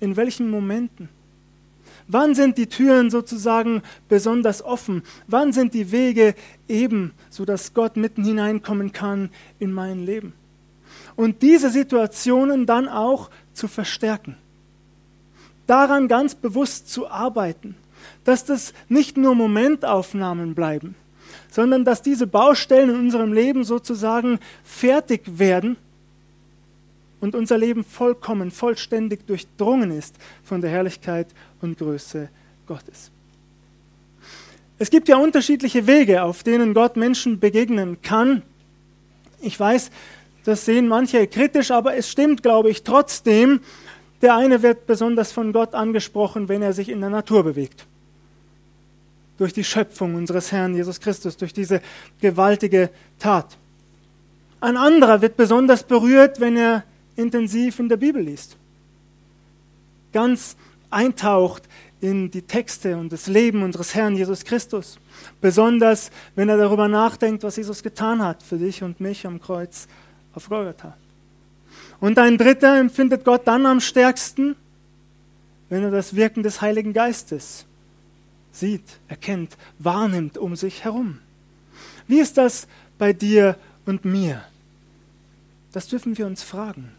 In 0.00 0.16
welchen 0.16 0.50
Momenten? 0.50 1.08
Wann 2.08 2.34
sind 2.34 2.58
die 2.58 2.66
Türen 2.66 3.08
sozusagen 3.08 3.82
besonders 4.08 4.62
offen? 4.64 5.04
Wann 5.28 5.52
sind 5.52 5.74
die 5.74 5.92
Wege 5.92 6.34
eben, 6.68 7.12
sodass 7.30 7.72
Gott 7.72 7.96
mitten 7.96 8.24
hineinkommen 8.24 8.92
kann 8.92 9.30
in 9.60 9.72
mein 9.72 10.04
Leben? 10.04 10.32
Und 11.14 11.42
diese 11.42 11.70
Situationen 11.70 12.66
dann 12.66 12.88
auch 12.88 13.30
zu 13.52 13.68
verstärken. 13.68 14.36
Daran 15.68 16.08
ganz 16.08 16.34
bewusst 16.34 16.90
zu 16.90 17.08
arbeiten, 17.08 17.76
dass 18.24 18.44
das 18.44 18.74
nicht 18.88 19.16
nur 19.16 19.36
Momentaufnahmen 19.36 20.54
bleiben, 20.56 20.96
sondern 21.50 21.84
dass 21.84 22.02
diese 22.02 22.26
Baustellen 22.26 22.90
in 22.90 22.96
unserem 22.96 23.32
Leben 23.32 23.64
sozusagen 23.64 24.38
fertig 24.64 25.38
werden 25.38 25.76
und 27.20 27.34
unser 27.34 27.56
Leben 27.56 27.84
vollkommen, 27.84 28.50
vollständig 28.50 29.26
durchdrungen 29.26 29.90
ist 29.90 30.16
von 30.42 30.60
der 30.60 30.70
Herrlichkeit 30.70 31.28
und 31.62 31.78
Größe 31.78 32.28
Gottes. 32.66 33.10
Es 34.78 34.90
gibt 34.90 35.08
ja 35.08 35.16
unterschiedliche 35.16 35.86
Wege, 35.86 36.22
auf 36.22 36.42
denen 36.42 36.74
Gott 36.74 36.96
Menschen 36.96 37.38
begegnen 37.38 38.02
kann. 38.02 38.42
Ich 39.40 39.58
weiß, 39.58 39.90
das 40.44 40.64
sehen 40.64 40.88
manche 40.88 41.26
kritisch, 41.26 41.70
aber 41.70 41.96
es 41.96 42.10
stimmt, 42.10 42.42
glaube 42.42 42.70
ich, 42.70 42.82
trotzdem. 42.82 43.60
Der 44.20 44.36
eine 44.36 44.62
wird 44.62 44.86
besonders 44.86 45.32
von 45.32 45.52
Gott 45.52 45.74
angesprochen, 45.74 46.48
wenn 46.48 46.60
er 46.60 46.72
sich 46.72 46.88
in 46.88 47.00
der 47.00 47.10
Natur 47.10 47.44
bewegt. 47.44 47.86
Durch 49.38 49.52
die 49.52 49.64
Schöpfung 49.64 50.14
unseres 50.14 50.52
Herrn 50.52 50.74
Jesus 50.74 51.00
Christus, 51.00 51.36
durch 51.36 51.52
diese 51.52 51.80
gewaltige 52.20 52.90
Tat. 53.18 53.56
Ein 54.60 54.76
anderer 54.76 55.20
wird 55.20 55.36
besonders 55.36 55.82
berührt, 55.82 56.40
wenn 56.40 56.56
er 56.56 56.84
intensiv 57.16 57.78
in 57.78 57.88
der 57.88 57.96
Bibel 57.96 58.22
liest. 58.22 58.56
Ganz 60.12 60.56
eintaucht 60.90 61.64
in 62.00 62.30
die 62.30 62.42
Texte 62.42 62.96
und 62.96 63.12
das 63.12 63.26
Leben 63.26 63.62
unseres 63.62 63.94
Herrn 63.94 64.16
Jesus 64.16 64.44
Christus. 64.44 64.98
Besonders, 65.40 66.10
wenn 66.34 66.48
er 66.48 66.56
darüber 66.56 66.88
nachdenkt, 66.88 67.42
was 67.42 67.56
Jesus 67.56 67.82
getan 67.82 68.22
hat 68.22 68.42
für 68.42 68.58
dich 68.58 68.82
und 68.82 69.00
mich 69.00 69.26
am 69.26 69.40
Kreuz 69.40 69.88
auf 70.34 70.48
Golgatha. 70.48 70.96
Und 72.00 72.18
ein 72.18 72.38
dritter 72.38 72.78
empfindet 72.78 73.24
Gott 73.24 73.46
dann 73.46 73.66
am 73.66 73.80
stärksten, 73.80 74.56
wenn 75.68 75.82
er 75.82 75.90
das 75.90 76.14
Wirken 76.14 76.42
des 76.42 76.60
Heiligen 76.60 76.92
Geistes 76.92 77.66
sieht, 78.54 79.00
erkennt, 79.08 79.56
wahrnimmt 79.78 80.38
um 80.38 80.56
sich 80.56 80.84
herum. 80.84 81.18
Wie 82.06 82.20
ist 82.20 82.36
das 82.36 82.66
bei 82.98 83.12
dir 83.12 83.56
und 83.86 84.04
mir? 84.04 84.42
Das 85.72 85.88
dürfen 85.88 86.16
wir 86.16 86.26
uns 86.26 86.42
fragen. 86.42 86.92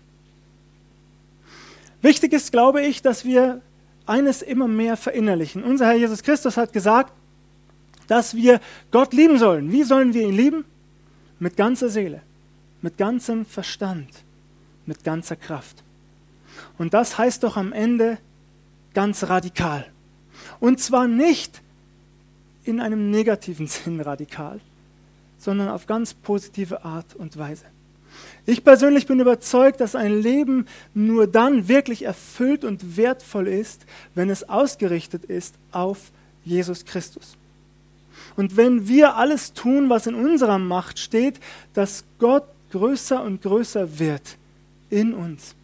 Wichtig 2.01 2.33
ist, 2.33 2.51
glaube 2.51 2.81
ich, 2.81 3.01
dass 3.01 3.25
wir 3.25 3.61
eines 4.05 4.41
immer 4.41 4.67
mehr 4.67 4.97
verinnerlichen. 4.97 5.63
Unser 5.63 5.87
Herr 5.87 5.95
Jesus 5.95 6.21
Christus 6.21 6.57
hat 6.57 6.73
gesagt, 6.73 7.13
dass 8.07 8.35
wir 8.35 8.59
Gott 8.91 9.13
lieben 9.13 9.39
sollen. 9.39 9.71
Wie 9.71 9.83
sollen 9.83 10.13
wir 10.13 10.23
ihn 10.23 10.35
lieben? 10.35 10.65
Mit 11.39 11.57
ganzer 11.57 11.89
Seele, 11.89 12.21
mit 12.81 12.97
ganzem 12.97 13.45
Verstand, 13.45 14.09
mit 14.85 15.03
ganzer 15.03 15.35
Kraft. 15.35 15.83
Und 16.77 16.93
das 16.93 17.17
heißt 17.17 17.43
doch 17.43 17.57
am 17.57 17.73
Ende 17.73 18.19
ganz 18.93 19.23
radikal. 19.23 19.91
Und 20.59 20.79
zwar 20.79 21.07
nicht 21.07 21.61
in 22.63 22.79
einem 22.79 23.11
negativen 23.11 23.67
Sinn 23.67 24.01
radikal, 24.01 24.59
sondern 25.37 25.69
auf 25.69 25.85
ganz 25.85 26.13
positive 26.13 26.83
Art 26.83 27.15
und 27.15 27.37
Weise. 27.37 27.65
Ich 28.45 28.63
persönlich 28.63 29.07
bin 29.07 29.19
überzeugt, 29.19 29.81
dass 29.81 29.95
ein 29.95 30.21
Leben 30.21 30.67
nur 30.93 31.27
dann 31.27 31.67
wirklich 31.67 32.03
erfüllt 32.03 32.63
und 32.63 32.95
wertvoll 32.95 33.47
ist, 33.47 33.85
wenn 34.13 34.29
es 34.29 34.47
ausgerichtet 34.47 35.25
ist 35.25 35.55
auf 35.71 36.11
Jesus 36.43 36.85
Christus. 36.85 37.37
Und 38.35 38.55
wenn 38.55 38.87
wir 38.87 39.15
alles 39.15 39.53
tun, 39.53 39.89
was 39.89 40.07
in 40.07 40.15
unserer 40.15 40.59
Macht 40.59 40.99
steht, 40.99 41.39
dass 41.73 42.03
Gott 42.19 42.45
größer 42.71 43.21
und 43.21 43.41
größer 43.41 43.99
wird 43.99 44.37
in 44.89 45.13
uns 45.13 45.55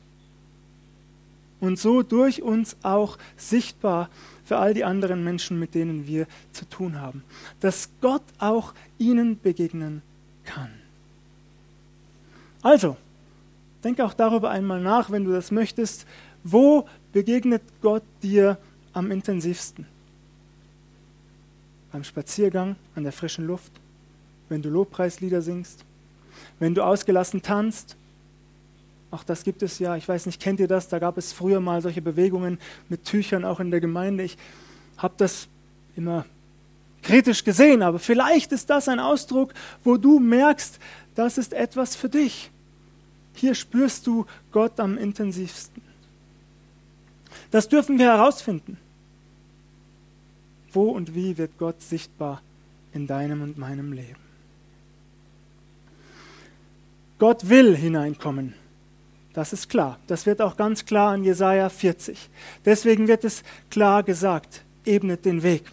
und 1.61 1.79
so 1.79 2.03
durch 2.03 2.41
uns 2.41 2.75
auch 2.83 3.17
sichtbar 3.37 4.09
für 4.43 4.57
all 4.57 4.73
die 4.73 4.83
anderen 4.83 5.23
Menschen, 5.23 5.57
mit 5.57 5.75
denen 5.75 6.07
wir 6.07 6.27
zu 6.51 6.65
tun 6.65 6.99
haben, 6.99 7.23
dass 7.61 7.89
Gott 8.01 8.23
auch 8.39 8.73
ihnen 8.97 9.39
begegnen 9.39 10.01
kann. 10.43 10.71
Also, 12.61 12.97
denke 13.83 14.03
auch 14.03 14.13
darüber 14.13 14.49
einmal 14.49 14.81
nach, 14.81 15.09
wenn 15.09 15.23
du 15.23 15.31
das 15.31 15.51
möchtest. 15.51 16.05
Wo 16.43 16.87
begegnet 17.13 17.61
Gott 17.81 18.03
dir 18.21 18.57
am 18.93 19.11
intensivsten? 19.11 19.85
Beim 21.91 22.03
Spaziergang, 22.03 22.75
an 22.95 23.03
der 23.03 23.11
frischen 23.11 23.47
Luft, 23.47 23.71
wenn 24.49 24.61
du 24.61 24.69
Lobpreislieder 24.69 25.41
singst, 25.41 25.85
wenn 26.59 26.75
du 26.75 26.83
ausgelassen 26.83 27.41
tanzt. 27.41 27.95
Auch 29.11 29.23
das 29.23 29.43
gibt 29.43 29.61
es 29.61 29.77
ja, 29.79 29.97
ich 29.97 30.07
weiß 30.07 30.25
nicht, 30.25 30.41
kennt 30.41 30.61
ihr 30.61 30.69
das? 30.69 30.87
Da 30.87 30.97
gab 30.97 31.17
es 31.17 31.33
früher 31.33 31.59
mal 31.59 31.81
solche 31.81 32.01
Bewegungen 32.01 32.57
mit 32.87 33.03
Tüchern 33.03 33.43
auch 33.43 33.59
in 33.59 33.69
der 33.69 33.81
Gemeinde. 33.81 34.23
Ich 34.23 34.37
habe 34.97 35.13
das 35.17 35.47
immer 35.97 36.25
kritisch 37.03 37.43
gesehen, 37.43 37.81
aber 37.81 37.99
vielleicht 37.99 38.53
ist 38.53 38.69
das 38.69 38.87
ein 38.87 38.99
Ausdruck, 38.99 39.53
wo 39.83 39.97
du 39.97 40.19
merkst, 40.19 40.79
das 41.15 41.37
ist 41.37 41.51
etwas 41.51 41.95
für 41.95 42.07
dich. 42.07 42.51
Hier 43.33 43.53
spürst 43.53 44.07
du 44.07 44.25
Gott 44.51 44.79
am 44.79 44.97
intensivsten. 44.97 45.81
Das 47.49 47.67
dürfen 47.67 47.99
wir 47.99 48.07
herausfinden. 48.07 48.77
Wo 50.71 50.91
und 50.91 51.15
wie 51.15 51.37
wird 51.37 51.57
Gott 51.57 51.81
sichtbar 51.81 52.41
in 52.93 53.07
deinem 53.07 53.41
und 53.41 53.57
meinem 53.57 53.91
Leben? 53.91 54.21
Gott 57.19 57.49
will 57.49 57.75
hineinkommen. 57.75 58.53
Das 59.33 59.53
ist 59.53 59.69
klar. 59.69 59.97
Das 60.07 60.25
wird 60.25 60.41
auch 60.41 60.57
ganz 60.57 60.85
klar 60.85 61.15
in 61.15 61.23
Jesaja 61.23 61.69
40. 61.69 62.29
Deswegen 62.65 63.07
wird 63.07 63.23
es 63.23 63.43
klar 63.69 64.03
gesagt: 64.03 64.63
ebnet 64.85 65.25
den 65.25 65.43
Weg, 65.43 65.63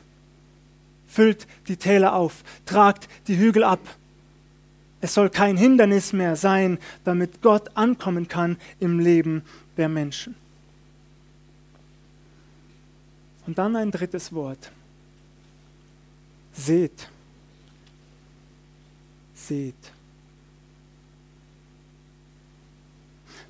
füllt 1.06 1.46
die 1.66 1.76
Täler 1.76 2.14
auf, 2.14 2.44
tragt 2.66 3.08
die 3.26 3.36
Hügel 3.36 3.64
ab. 3.64 3.80
Es 5.00 5.14
soll 5.14 5.30
kein 5.30 5.56
Hindernis 5.56 6.12
mehr 6.12 6.36
sein, 6.36 6.78
damit 7.04 7.40
Gott 7.40 7.76
ankommen 7.76 8.26
kann 8.28 8.56
im 8.80 8.98
Leben 8.98 9.42
der 9.76 9.88
Menschen. 9.88 10.34
Und 13.46 13.58
dann 13.58 13.76
ein 13.76 13.90
drittes 13.90 14.32
Wort. 14.32 14.72
Seht. 16.52 17.08
Seht. 19.34 19.74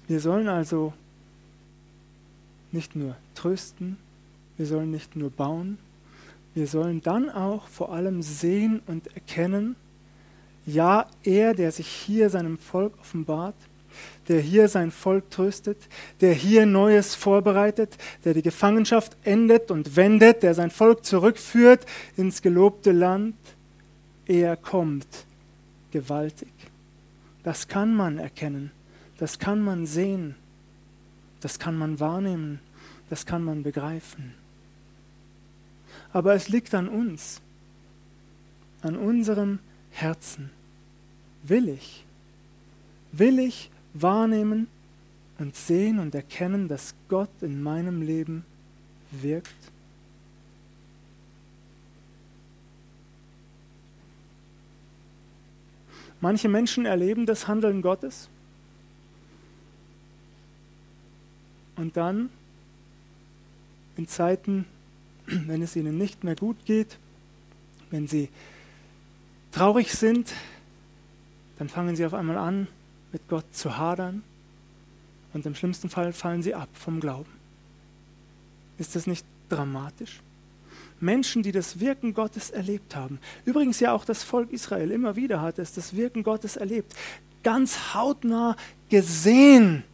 Wir 0.07 0.21
sollen 0.21 0.49
also 0.49 0.93
nicht 2.73 2.97
nur 2.97 3.17
trösten, 3.35 3.97
wir 4.57 4.67
sollen 4.67 4.91
nicht 4.91 5.17
nur 5.17 5.31
bauen, 5.31 5.79
wir 6.55 6.67
sollen 6.67 7.03
dann 7.03 7.31
auch 7.31 7.69
vor 7.69 7.93
allem 7.93 8.23
sehen 8.23 8.83
und 8.87 9.07
erkennen, 9.15 9.77
ja, 10.67 11.07
er, 11.23 11.55
der 11.55 11.73
sich 11.73 11.87
hier 11.87 12.29
seinem 12.29 12.59
Volk 12.59 12.93
offenbart, 13.01 13.55
der 14.29 14.41
hier 14.41 14.69
sein 14.69 14.91
Volk 14.91 15.31
tröstet, 15.31 15.79
der 16.21 16.35
hier 16.35 16.67
Neues 16.67 17.15
vorbereitet, 17.15 17.97
der 18.25 18.35
die 18.35 18.43
Gefangenschaft 18.43 19.17
endet 19.25 19.71
und 19.71 19.97
wendet, 19.97 20.43
der 20.43 20.55
sein 20.55 20.71
Volk 20.71 21.05
zurückführt 21.05 21.87
ins 22.17 22.43
gelobte 22.43 22.93
Land, 22.93 23.37
er 24.27 24.57
kommt 24.57 25.07
gewaltig. 25.91 26.53
Das 27.43 27.69
kann 27.69 27.95
man 27.95 28.19
erkennen, 28.19 28.71
das 29.19 29.39
kann 29.39 29.61
man 29.61 29.85
sehen, 29.85 30.37
das 31.41 31.59
kann 31.59 31.77
man 31.77 32.01
wahrnehmen, 32.01 32.61
das 33.11 33.27
kann 33.27 33.43
man 33.43 33.63
begreifen. 33.63 34.35
Aber 36.13 36.35
es 36.35 36.49
liegt 36.49 36.75
an 36.75 36.89
uns, 36.89 37.41
an 38.81 38.97
unserem 38.97 39.59
Herzen 39.91 40.51
will 41.43 41.69
ich, 41.69 42.05
will 43.13 43.39
ich 43.39 43.71
wahrnehmen 43.93 44.69
und 45.39 45.55
sehen 45.57 45.99
und 45.99 46.15
erkennen, 46.15 46.69
dass 46.69 46.95
Gott 47.09 47.31
in 47.41 47.63
meinem 47.63 48.03
Leben 48.03 48.45
wirkt? 49.11 49.55
Manche 56.21 56.49
Menschen 56.49 56.85
erleben 56.85 57.27
das 57.27 57.47
Handeln 57.47 57.81
Gottes 57.81 58.29
und 61.79 61.97
dann 61.97 62.29
in 63.97 64.07
Zeiten, 64.07 64.67
wenn 65.27 65.63
es 65.63 65.77
ihnen 65.77 65.97
nicht 65.97 66.25
mehr 66.25 66.37
gut 66.37 66.65
geht, 66.65 66.99
wenn 67.91 68.07
sie 68.07 68.29
traurig 69.53 69.93
sind, 69.93 70.33
dann 71.59 71.69
fangen 71.69 71.97
sie 71.97 72.05
auf 72.05 72.15
einmal 72.15 72.37
an, 72.37 72.69
mit 73.13 73.27
Gott 73.29 73.45
zu 73.53 73.79
hadern. 73.79 74.23
Und 75.33 75.47
im 75.47 75.55
schlimmsten 75.55 75.89
Fall 75.89 76.13
fallen 76.13 76.43
sie 76.43 76.55
ab 76.55 76.69
vom 76.73 77.01
Glauben. 77.01 77.31
Ist 78.77 78.95
das 78.95 79.07
nicht 79.07 79.25
dramatisch? 79.49 80.21
Menschen, 81.01 81.43
die 81.43 81.53
das 81.53 81.81
Wirken 81.81 82.13
Gottes 82.13 82.51
erlebt 82.51 82.97
haben, 82.97 83.21
übrigens 83.45 83.79
ja 83.81 83.93
auch 83.93 84.05
das 84.05 84.25
Volk 84.25 84.53
Israel. 84.53 84.91
Immer 84.91 85.17
wieder 85.17 85.41
hat 85.41 85.59
es 85.59 85.73
das 85.73 85.95
Wirken 85.95 86.25
Gottes 86.25 86.57
erlebt, 86.57 86.95
ganz 87.45 87.95
hautnah 87.95 88.57
gesehen, 88.89 89.85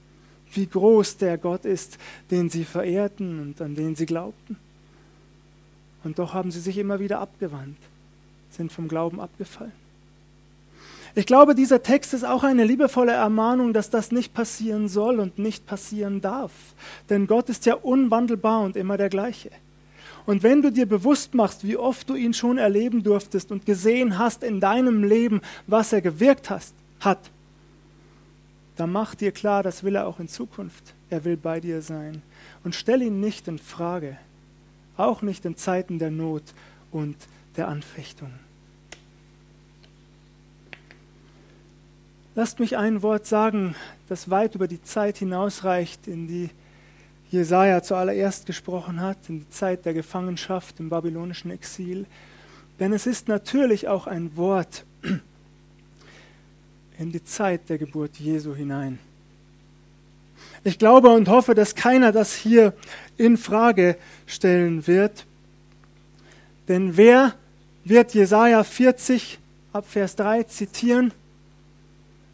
wie 0.57 0.67
groß 0.67 1.17
der 1.19 1.39
Gott 1.39 1.65
ist, 1.65 1.99
den 2.31 2.51
sie 2.51 2.65
verehrten 2.65 3.41
und 3.41 3.61
an 3.61 3.75
den 3.75 3.97
sie 3.97 4.07
glaubten. 4.07 4.57
Und 6.05 6.19
doch 6.19 6.35
haben 6.35 6.51
sie 6.51 6.61
sich 6.61 6.79
immer 6.79 7.01
wieder 7.01 7.21
abgewandt, 7.21 7.79
sind 8.51 8.73
vom 8.73 8.89
Glauben 8.89 9.21
abgefallen. 9.21 9.73
Ich 11.17 11.27
glaube, 11.27 11.55
dieser 11.55 11.83
Text 11.83 12.13
ist 12.13 12.25
auch 12.25 12.43
eine 12.43 12.65
liebevolle 12.65 13.13
Ermahnung, 13.13 13.73
dass 13.73 13.89
das 13.89 14.11
nicht 14.11 14.35
passieren 14.35 14.89
soll 14.89 15.21
und 15.21 15.39
nicht 15.39 15.65
passieren 15.65 16.21
darf. 16.21 16.51
Denn 17.09 17.29
Gott 17.29 17.49
ist 17.49 17.67
ja 17.67 17.75
unwandelbar 17.75 18.63
und 18.63 18.77
immer 18.77 18.97
der 18.97 19.11
gleiche. 19.11 19.51
Und 20.27 20.43
wenn 20.43 20.63
du 20.63 20.73
dir 20.73 20.87
bewusst 20.87 21.35
machst, 21.35 21.65
wie 21.65 21.77
oft 21.77 22.09
du 22.09 22.15
ihn 22.15 22.35
schon 22.35 22.59
erleben 22.59 23.03
durftest 23.03 23.53
und 23.53 23.65
gesehen 23.65 24.19
hast 24.19 24.43
in 24.43 24.59
deinem 24.59 25.05
Leben, 25.05 25.41
was 25.67 25.93
er 25.93 26.01
gewirkt 26.01 26.51
hast, 26.51 26.75
hat, 26.99 27.31
dann 28.77 28.91
mach 28.91 29.15
dir 29.15 29.33
klar, 29.33 29.63
das 29.63 29.85
will 29.85 29.95
er 29.95 30.07
auch 30.07 30.19
in 30.19 30.29
Zukunft. 30.29 30.95
Er 31.11 31.25
will 31.25 31.37
bei 31.37 31.61
dir 31.61 31.81
sein. 31.81 32.23
Und 32.65 32.75
stell 32.75 33.03
ihn 33.03 33.21
nicht 33.21 33.47
in 33.47 33.59
Frage, 33.59 34.17
auch 34.97 35.23
nicht 35.23 35.45
in 35.45 35.57
Zeiten 35.57 35.99
der 35.99 36.11
Not 36.11 36.43
und 36.91 37.17
der 37.57 37.69
Anfechtung. 37.69 38.33
Lasst 42.35 42.59
mich 42.59 42.77
ein 42.77 43.03
Wort 43.03 43.27
sagen, 43.27 43.77
das 44.09 44.29
weit 44.29 44.57
über 44.57 44.67
die 44.67 44.83
Zeit 44.83 45.19
hinausreicht, 45.19 46.09
in 46.09 46.27
die 46.27 46.51
Jesaja 47.31 47.83
zuallererst 47.83 48.45
gesprochen 48.47 49.01
hat, 49.01 49.19
in 49.29 49.41
die 49.41 49.51
Zeit 49.51 49.85
der 49.87 49.95
Gefangenschaft 49.95 50.81
im 50.81 50.89
babylonischen 50.89 51.53
Exil. 51.53 52.07
Denn 52.81 52.93
es 52.93 53.07
ist 53.07 53.29
natürlich 53.29 53.87
auch 53.87 54.09
ein 54.09 54.37
Wort 54.37 54.85
in 56.99 57.13
die 57.13 57.25
Zeit 57.25 57.69
der 57.69 57.79
Geburt 57.79 58.17
Jesu 58.17 58.55
hinein. 58.55 58.99
Ich 60.63 60.79
glaube 60.79 61.11
und 61.11 61.29
hoffe, 61.29 61.55
dass 61.55 61.75
keiner 61.75 62.13
das 62.13 62.35
hier 62.35 62.73
in 63.17 63.37
Frage 63.37 63.97
stellen 64.27 64.87
wird. 64.87 65.27
Denn 66.69 66.97
wer 66.97 67.35
wird 67.85 68.15
Jesaja 68.15 68.65
40 68.65 69.39
ab 69.73 69.85
Vers 69.87 70.17
3 70.17 70.45
zitieren? 70.45 71.13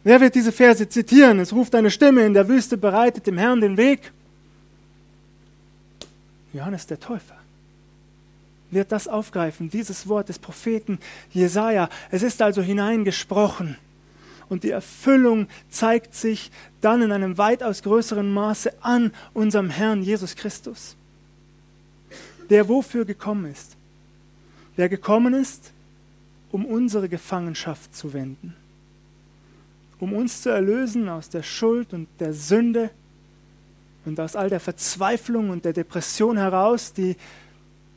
Wer 0.04 0.20
wird 0.20 0.34
diese 0.34 0.52
Verse 0.52 0.88
zitieren? 0.88 1.40
Es 1.40 1.52
ruft 1.52 1.74
eine 1.74 1.90
Stimme 1.90 2.24
in 2.24 2.34
der 2.34 2.48
Wüste, 2.48 2.76
bereitet 2.76 3.26
dem 3.26 3.36
Herrn 3.36 3.60
den 3.60 3.76
Weg. 3.76 4.12
Johannes 6.52 6.86
der 6.86 6.98
Täufer 6.98 7.36
wird 8.70 8.92
das 8.92 9.08
aufgreifen, 9.08 9.68
dieses 9.68 10.08
Wort 10.08 10.28
des 10.28 10.38
Propheten 10.38 10.98
Jesaja. 11.32 11.88
Es 12.10 12.22
ist 12.22 12.40
also 12.40 12.62
hineingesprochen. 12.62 13.76
Und 14.50 14.64
die 14.64 14.70
Erfüllung 14.70 15.46
zeigt 15.70 16.14
sich 16.14 16.50
dann 16.80 17.02
in 17.02 17.12
einem 17.12 17.38
weitaus 17.38 17.82
größeren 17.82 18.30
Maße 18.30 18.74
an 18.82 19.12
unserem 19.32 19.70
Herrn 19.70 20.02
Jesus 20.02 20.34
Christus, 20.34 20.96
der 22.50 22.68
wofür 22.68 23.04
gekommen 23.04 23.50
ist. 23.50 23.76
Der 24.76 24.88
gekommen 24.88 25.34
ist, 25.34 25.72
um 26.50 26.66
unsere 26.66 27.08
Gefangenschaft 27.08 27.94
zu 27.94 28.12
wenden, 28.12 28.56
um 30.00 30.12
uns 30.12 30.42
zu 30.42 30.48
erlösen 30.48 31.08
aus 31.08 31.30
der 31.30 31.44
Schuld 31.44 31.92
und 31.92 32.08
der 32.18 32.34
Sünde 32.34 32.90
und 34.04 34.18
aus 34.18 34.34
all 34.34 34.50
der 34.50 34.60
Verzweiflung 34.60 35.50
und 35.50 35.64
der 35.64 35.74
Depression 35.74 36.36
heraus, 36.36 36.92
die 36.92 37.16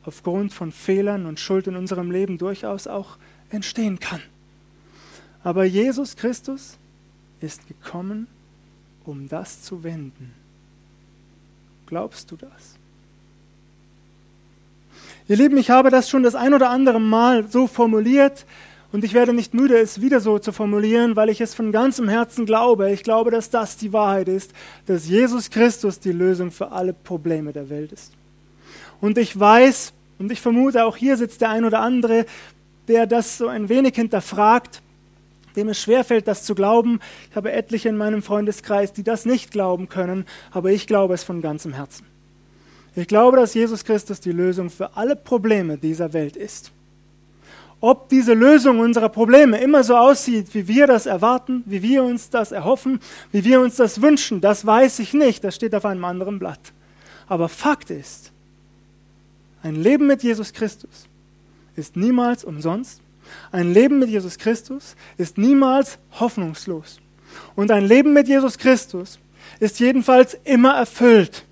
aufgrund 0.04 0.52
von 0.52 0.70
Fehlern 0.70 1.26
und 1.26 1.40
Schuld 1.40 1.66
in 1.66 1.74
unserem 1.74 2.12
Leben 2.12 2.38
durchaus 2.38 2.86
auch 2.86 3.16
entstehen 3.50 3.98
kann. 3.98 4.20
Aber 5.44 5.64
Jesus 5.64 6.16
Christus 6.16 6.78
ist 7.40 7.68
gekommen, 7.68 8.26
um 9.04 9.28
das 9.28 9.62
zu 9.62 9.84
wenden. 9.84 10.32
Glaubst 11.86 12.30
du 12.30 12.36
das? 12.36 12.76
Ihr 15.28 15.36
Lieben, 15.36 15.58
ich 15.58 15.70
habe 15.70 15.90
das 15.90 16.08
schon 16.08 16.22
das 16.22 16.34
ein 16.34 16.54
oder 16.54 16.70
andere 16.70 16.98
Mal 16.98 17.50
so 17.50 17.66
formuliert 17.66 18.46
und 18.90 19.04
ich 19.04 19.12
werde 19.12 19.34
nicht 19.34 19.52
müde, 19.52 19.78
es 19.78 20.00
wieder 20.00 20.20
so 20.20 20.38
zu 20.38 20.52
formulieren, 20.52 21.14
weil 21.14 21.28
ich 21.28 21.40
es 21.40 21.54
von 21.54 21.72
ganzem 21.72 22.08
Herzen 22.08 22.46
glaube. 22.46 22.90
Ich 22.92 23.02
glaube, 23.02 23.30
dass 23.30 23.50
das 23.50 23.76
die 23.76 23.92
Wahrheit 23.92 24.28
ist, 24.28 24.52
dass 24.86 25.06
Jesus 25.06 25.50
Christus 25.50 26.00
die 26.00 26.12
Lösung 26.12 26.52
für 26.52 26.72
alle 26.72 26.94
Probleme 26.94 27.52
der 27.52 27.68
Welt 27.68 27.92
ist. 27.92 28.12
Und 29.00 29.18
ich 29.18 29.38
weiß, 29.38 29.92
und 30.18 30.32
ich 30.32 30.40
vermute, 30.40 30.84
auch 30.84 30.96
hier 30.96 31.16
sitzt 31.18 31.42
der 31.42 31.50
ein 31.50 31.64
oder 31.64 31.80
andere, 31.80 32.24
der 32.88 33.06
das 33.06 33.36
so 33.36 33.48
ein 33.48 33.68
wenig 33.68 33.94
hinterfragt, 33.94 34.80
dem 35.56 35.68
es 35.68 35.80
schwerfällt, 35.80 36.28
das 36.28 36.44
zu 36.44 36.54
glauben. 36.54 37.00
Ich 37.30 37.36
habe 37.36 37.52
etliche 37.52 37.88
in 37.88 37.96
meinem 37.96 38.22
Freundeskreis, 38.22 38.92
die 38.92 39.02
das 39.02 39.24
nicht 39.24 39.50
glauben 39.50 39.88
können, 39.88 40.26
aber 40.50 40.70
ich 40.70 40.86
glaube 40.86 41.14
es 41.14 41.24
von 41.24 41.42
ganzem 41.42 41.74
Herzen. 41.74 42.06
Ich 42.96 43.08
glaube, 43.08 43.38
dass 43.38 43.54
Jesus 43.54 43.84
Christus 43.84 44.20
die 44.20 44.32
Lösung 44.32 44.70
für 44.70 44.96
alle 44.96 45.16
Probleme 45.16 45.78
dieser 45.78 46.12
Welt 46.12 46.36
ist. 46.36 46.70
Ob 47.80 48.08
diese 48.08 48.34
Lösung 48.34 48.78
unserer 48.78 49.08
Probleme 49.08 49.58
immer 49.58 49.84
so 49.84 49.96
aussieht, 49.96 50.54
wie 50.54 50.68
wir 50.68 50.86
das 50.86 51.06
erwarten, 51.06 51.64
wie 51.66 51.82
wir 51.82 52.02
uns 52.02 52.30
das 52.30 52.52
erhoffen, 52.52 53.00
wie 53.30 53.44
wir 53.44 53.60
uns 53.60 53.76
das 53.76 54.00
wünschen, 54.00 54.40
das 54.40 54.64
weiß 54.64 55.00
ich 55.00 55.12
nicht, 55.12 55.44
das 55.44 55.56
steht 55.56 55.74
auf 55.74 55.84
einem 55.84 56.04
anderen 56.04 56.38
Blatt. 56.38 56.72
Aber 57.26 57.48
Fakt 57.48 57.90
ist, 57.90 58.32
ein 59.62 59.76
Leben 59.76 60.06
mit 60.06 60.22
Jesus 60.22 60.52
Christus 60.52 61.06
ist 61.76 61.96
niemals 61.96 62.44
umsonst 62.44 63.00
ein 63.52 63.72
Leben 63.72 63.98
mit 63.98 64.08
Jesus 64.08 64.38
Christus 64.38 64.96
ist 65.16 65.38
niemals 65.38 65.98
hoffnungslos. 66.18 67.00
Und 67.56 67.70
ein 67.70 67.86
Leben 67.86 68.12
mit 68.12 68.28
Jesus 68.28 68.58
Christus 68.58 69.18
ist 69.60 69.80
jedenfalls 69.80 70.36
immer 70.44 70.74
erfüllt. 70.74 71.44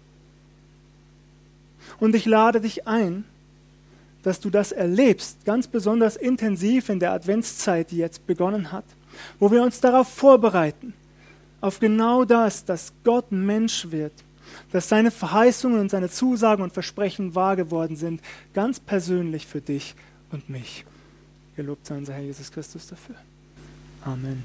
Und 1.98 2.14
ich 2.14 2.26
lade 2.26 2.60
dich 2.60 2.86
ein, 2.86 3.24
dass 4.22 4.40
du 4.40 4.50
das 4.50 4.72
erlebst, 4.72 5.44
ganz 5.44 5.66
besonders 5.66 6.16
intensiv 6.16 6.88
in 6.88 7.00
der 7.00 7.12
Adventszeit, 7.12 7.90
die 7.90 7.98
jetzt 7.98 8.26
begonnen 8.26 8.72
hat, 8.72 8.84
wo 9.38 9.50
wir 9.50 9.62
uns 9.62 9.80
darauf 9.80 10.08
vorbereiten, 10.08 10.94
auf 11.60 11.80
genau 11.80 12.24
das, 12.24 12.64
dass 12.64 12.92
Gott 13.04 13.30
Mensch 13.30 13.90
wird, 13.90 14.12
dass 14.72 14.88
seine 14.88 15.10
Verheißungen 15.10 15.80
und 15.80 15.90
seine 15.90 16.10
Zusagen 16.10 16.62
und 16.62 16.72
Versprechen 16.72 17.34
wahr 17.34 17.56
geworden 17.56 17.96
sind, 17.96 18.20
ganz 18.54 18.80
persönlich 18.80 19.46
für 19.46 19.60
dich 19.60 19.94
und 20.30 20.48
mich. 20.48 20.84
Gelobt 21.56 21.86
sei 21.86 21.96
unser 21.96 22.14
Herr 22.14 22.22
Jesus 22.22 22.50
Christus 22.50 22.86
dafür. 22.86 23.16
Amen. 24.04 24.42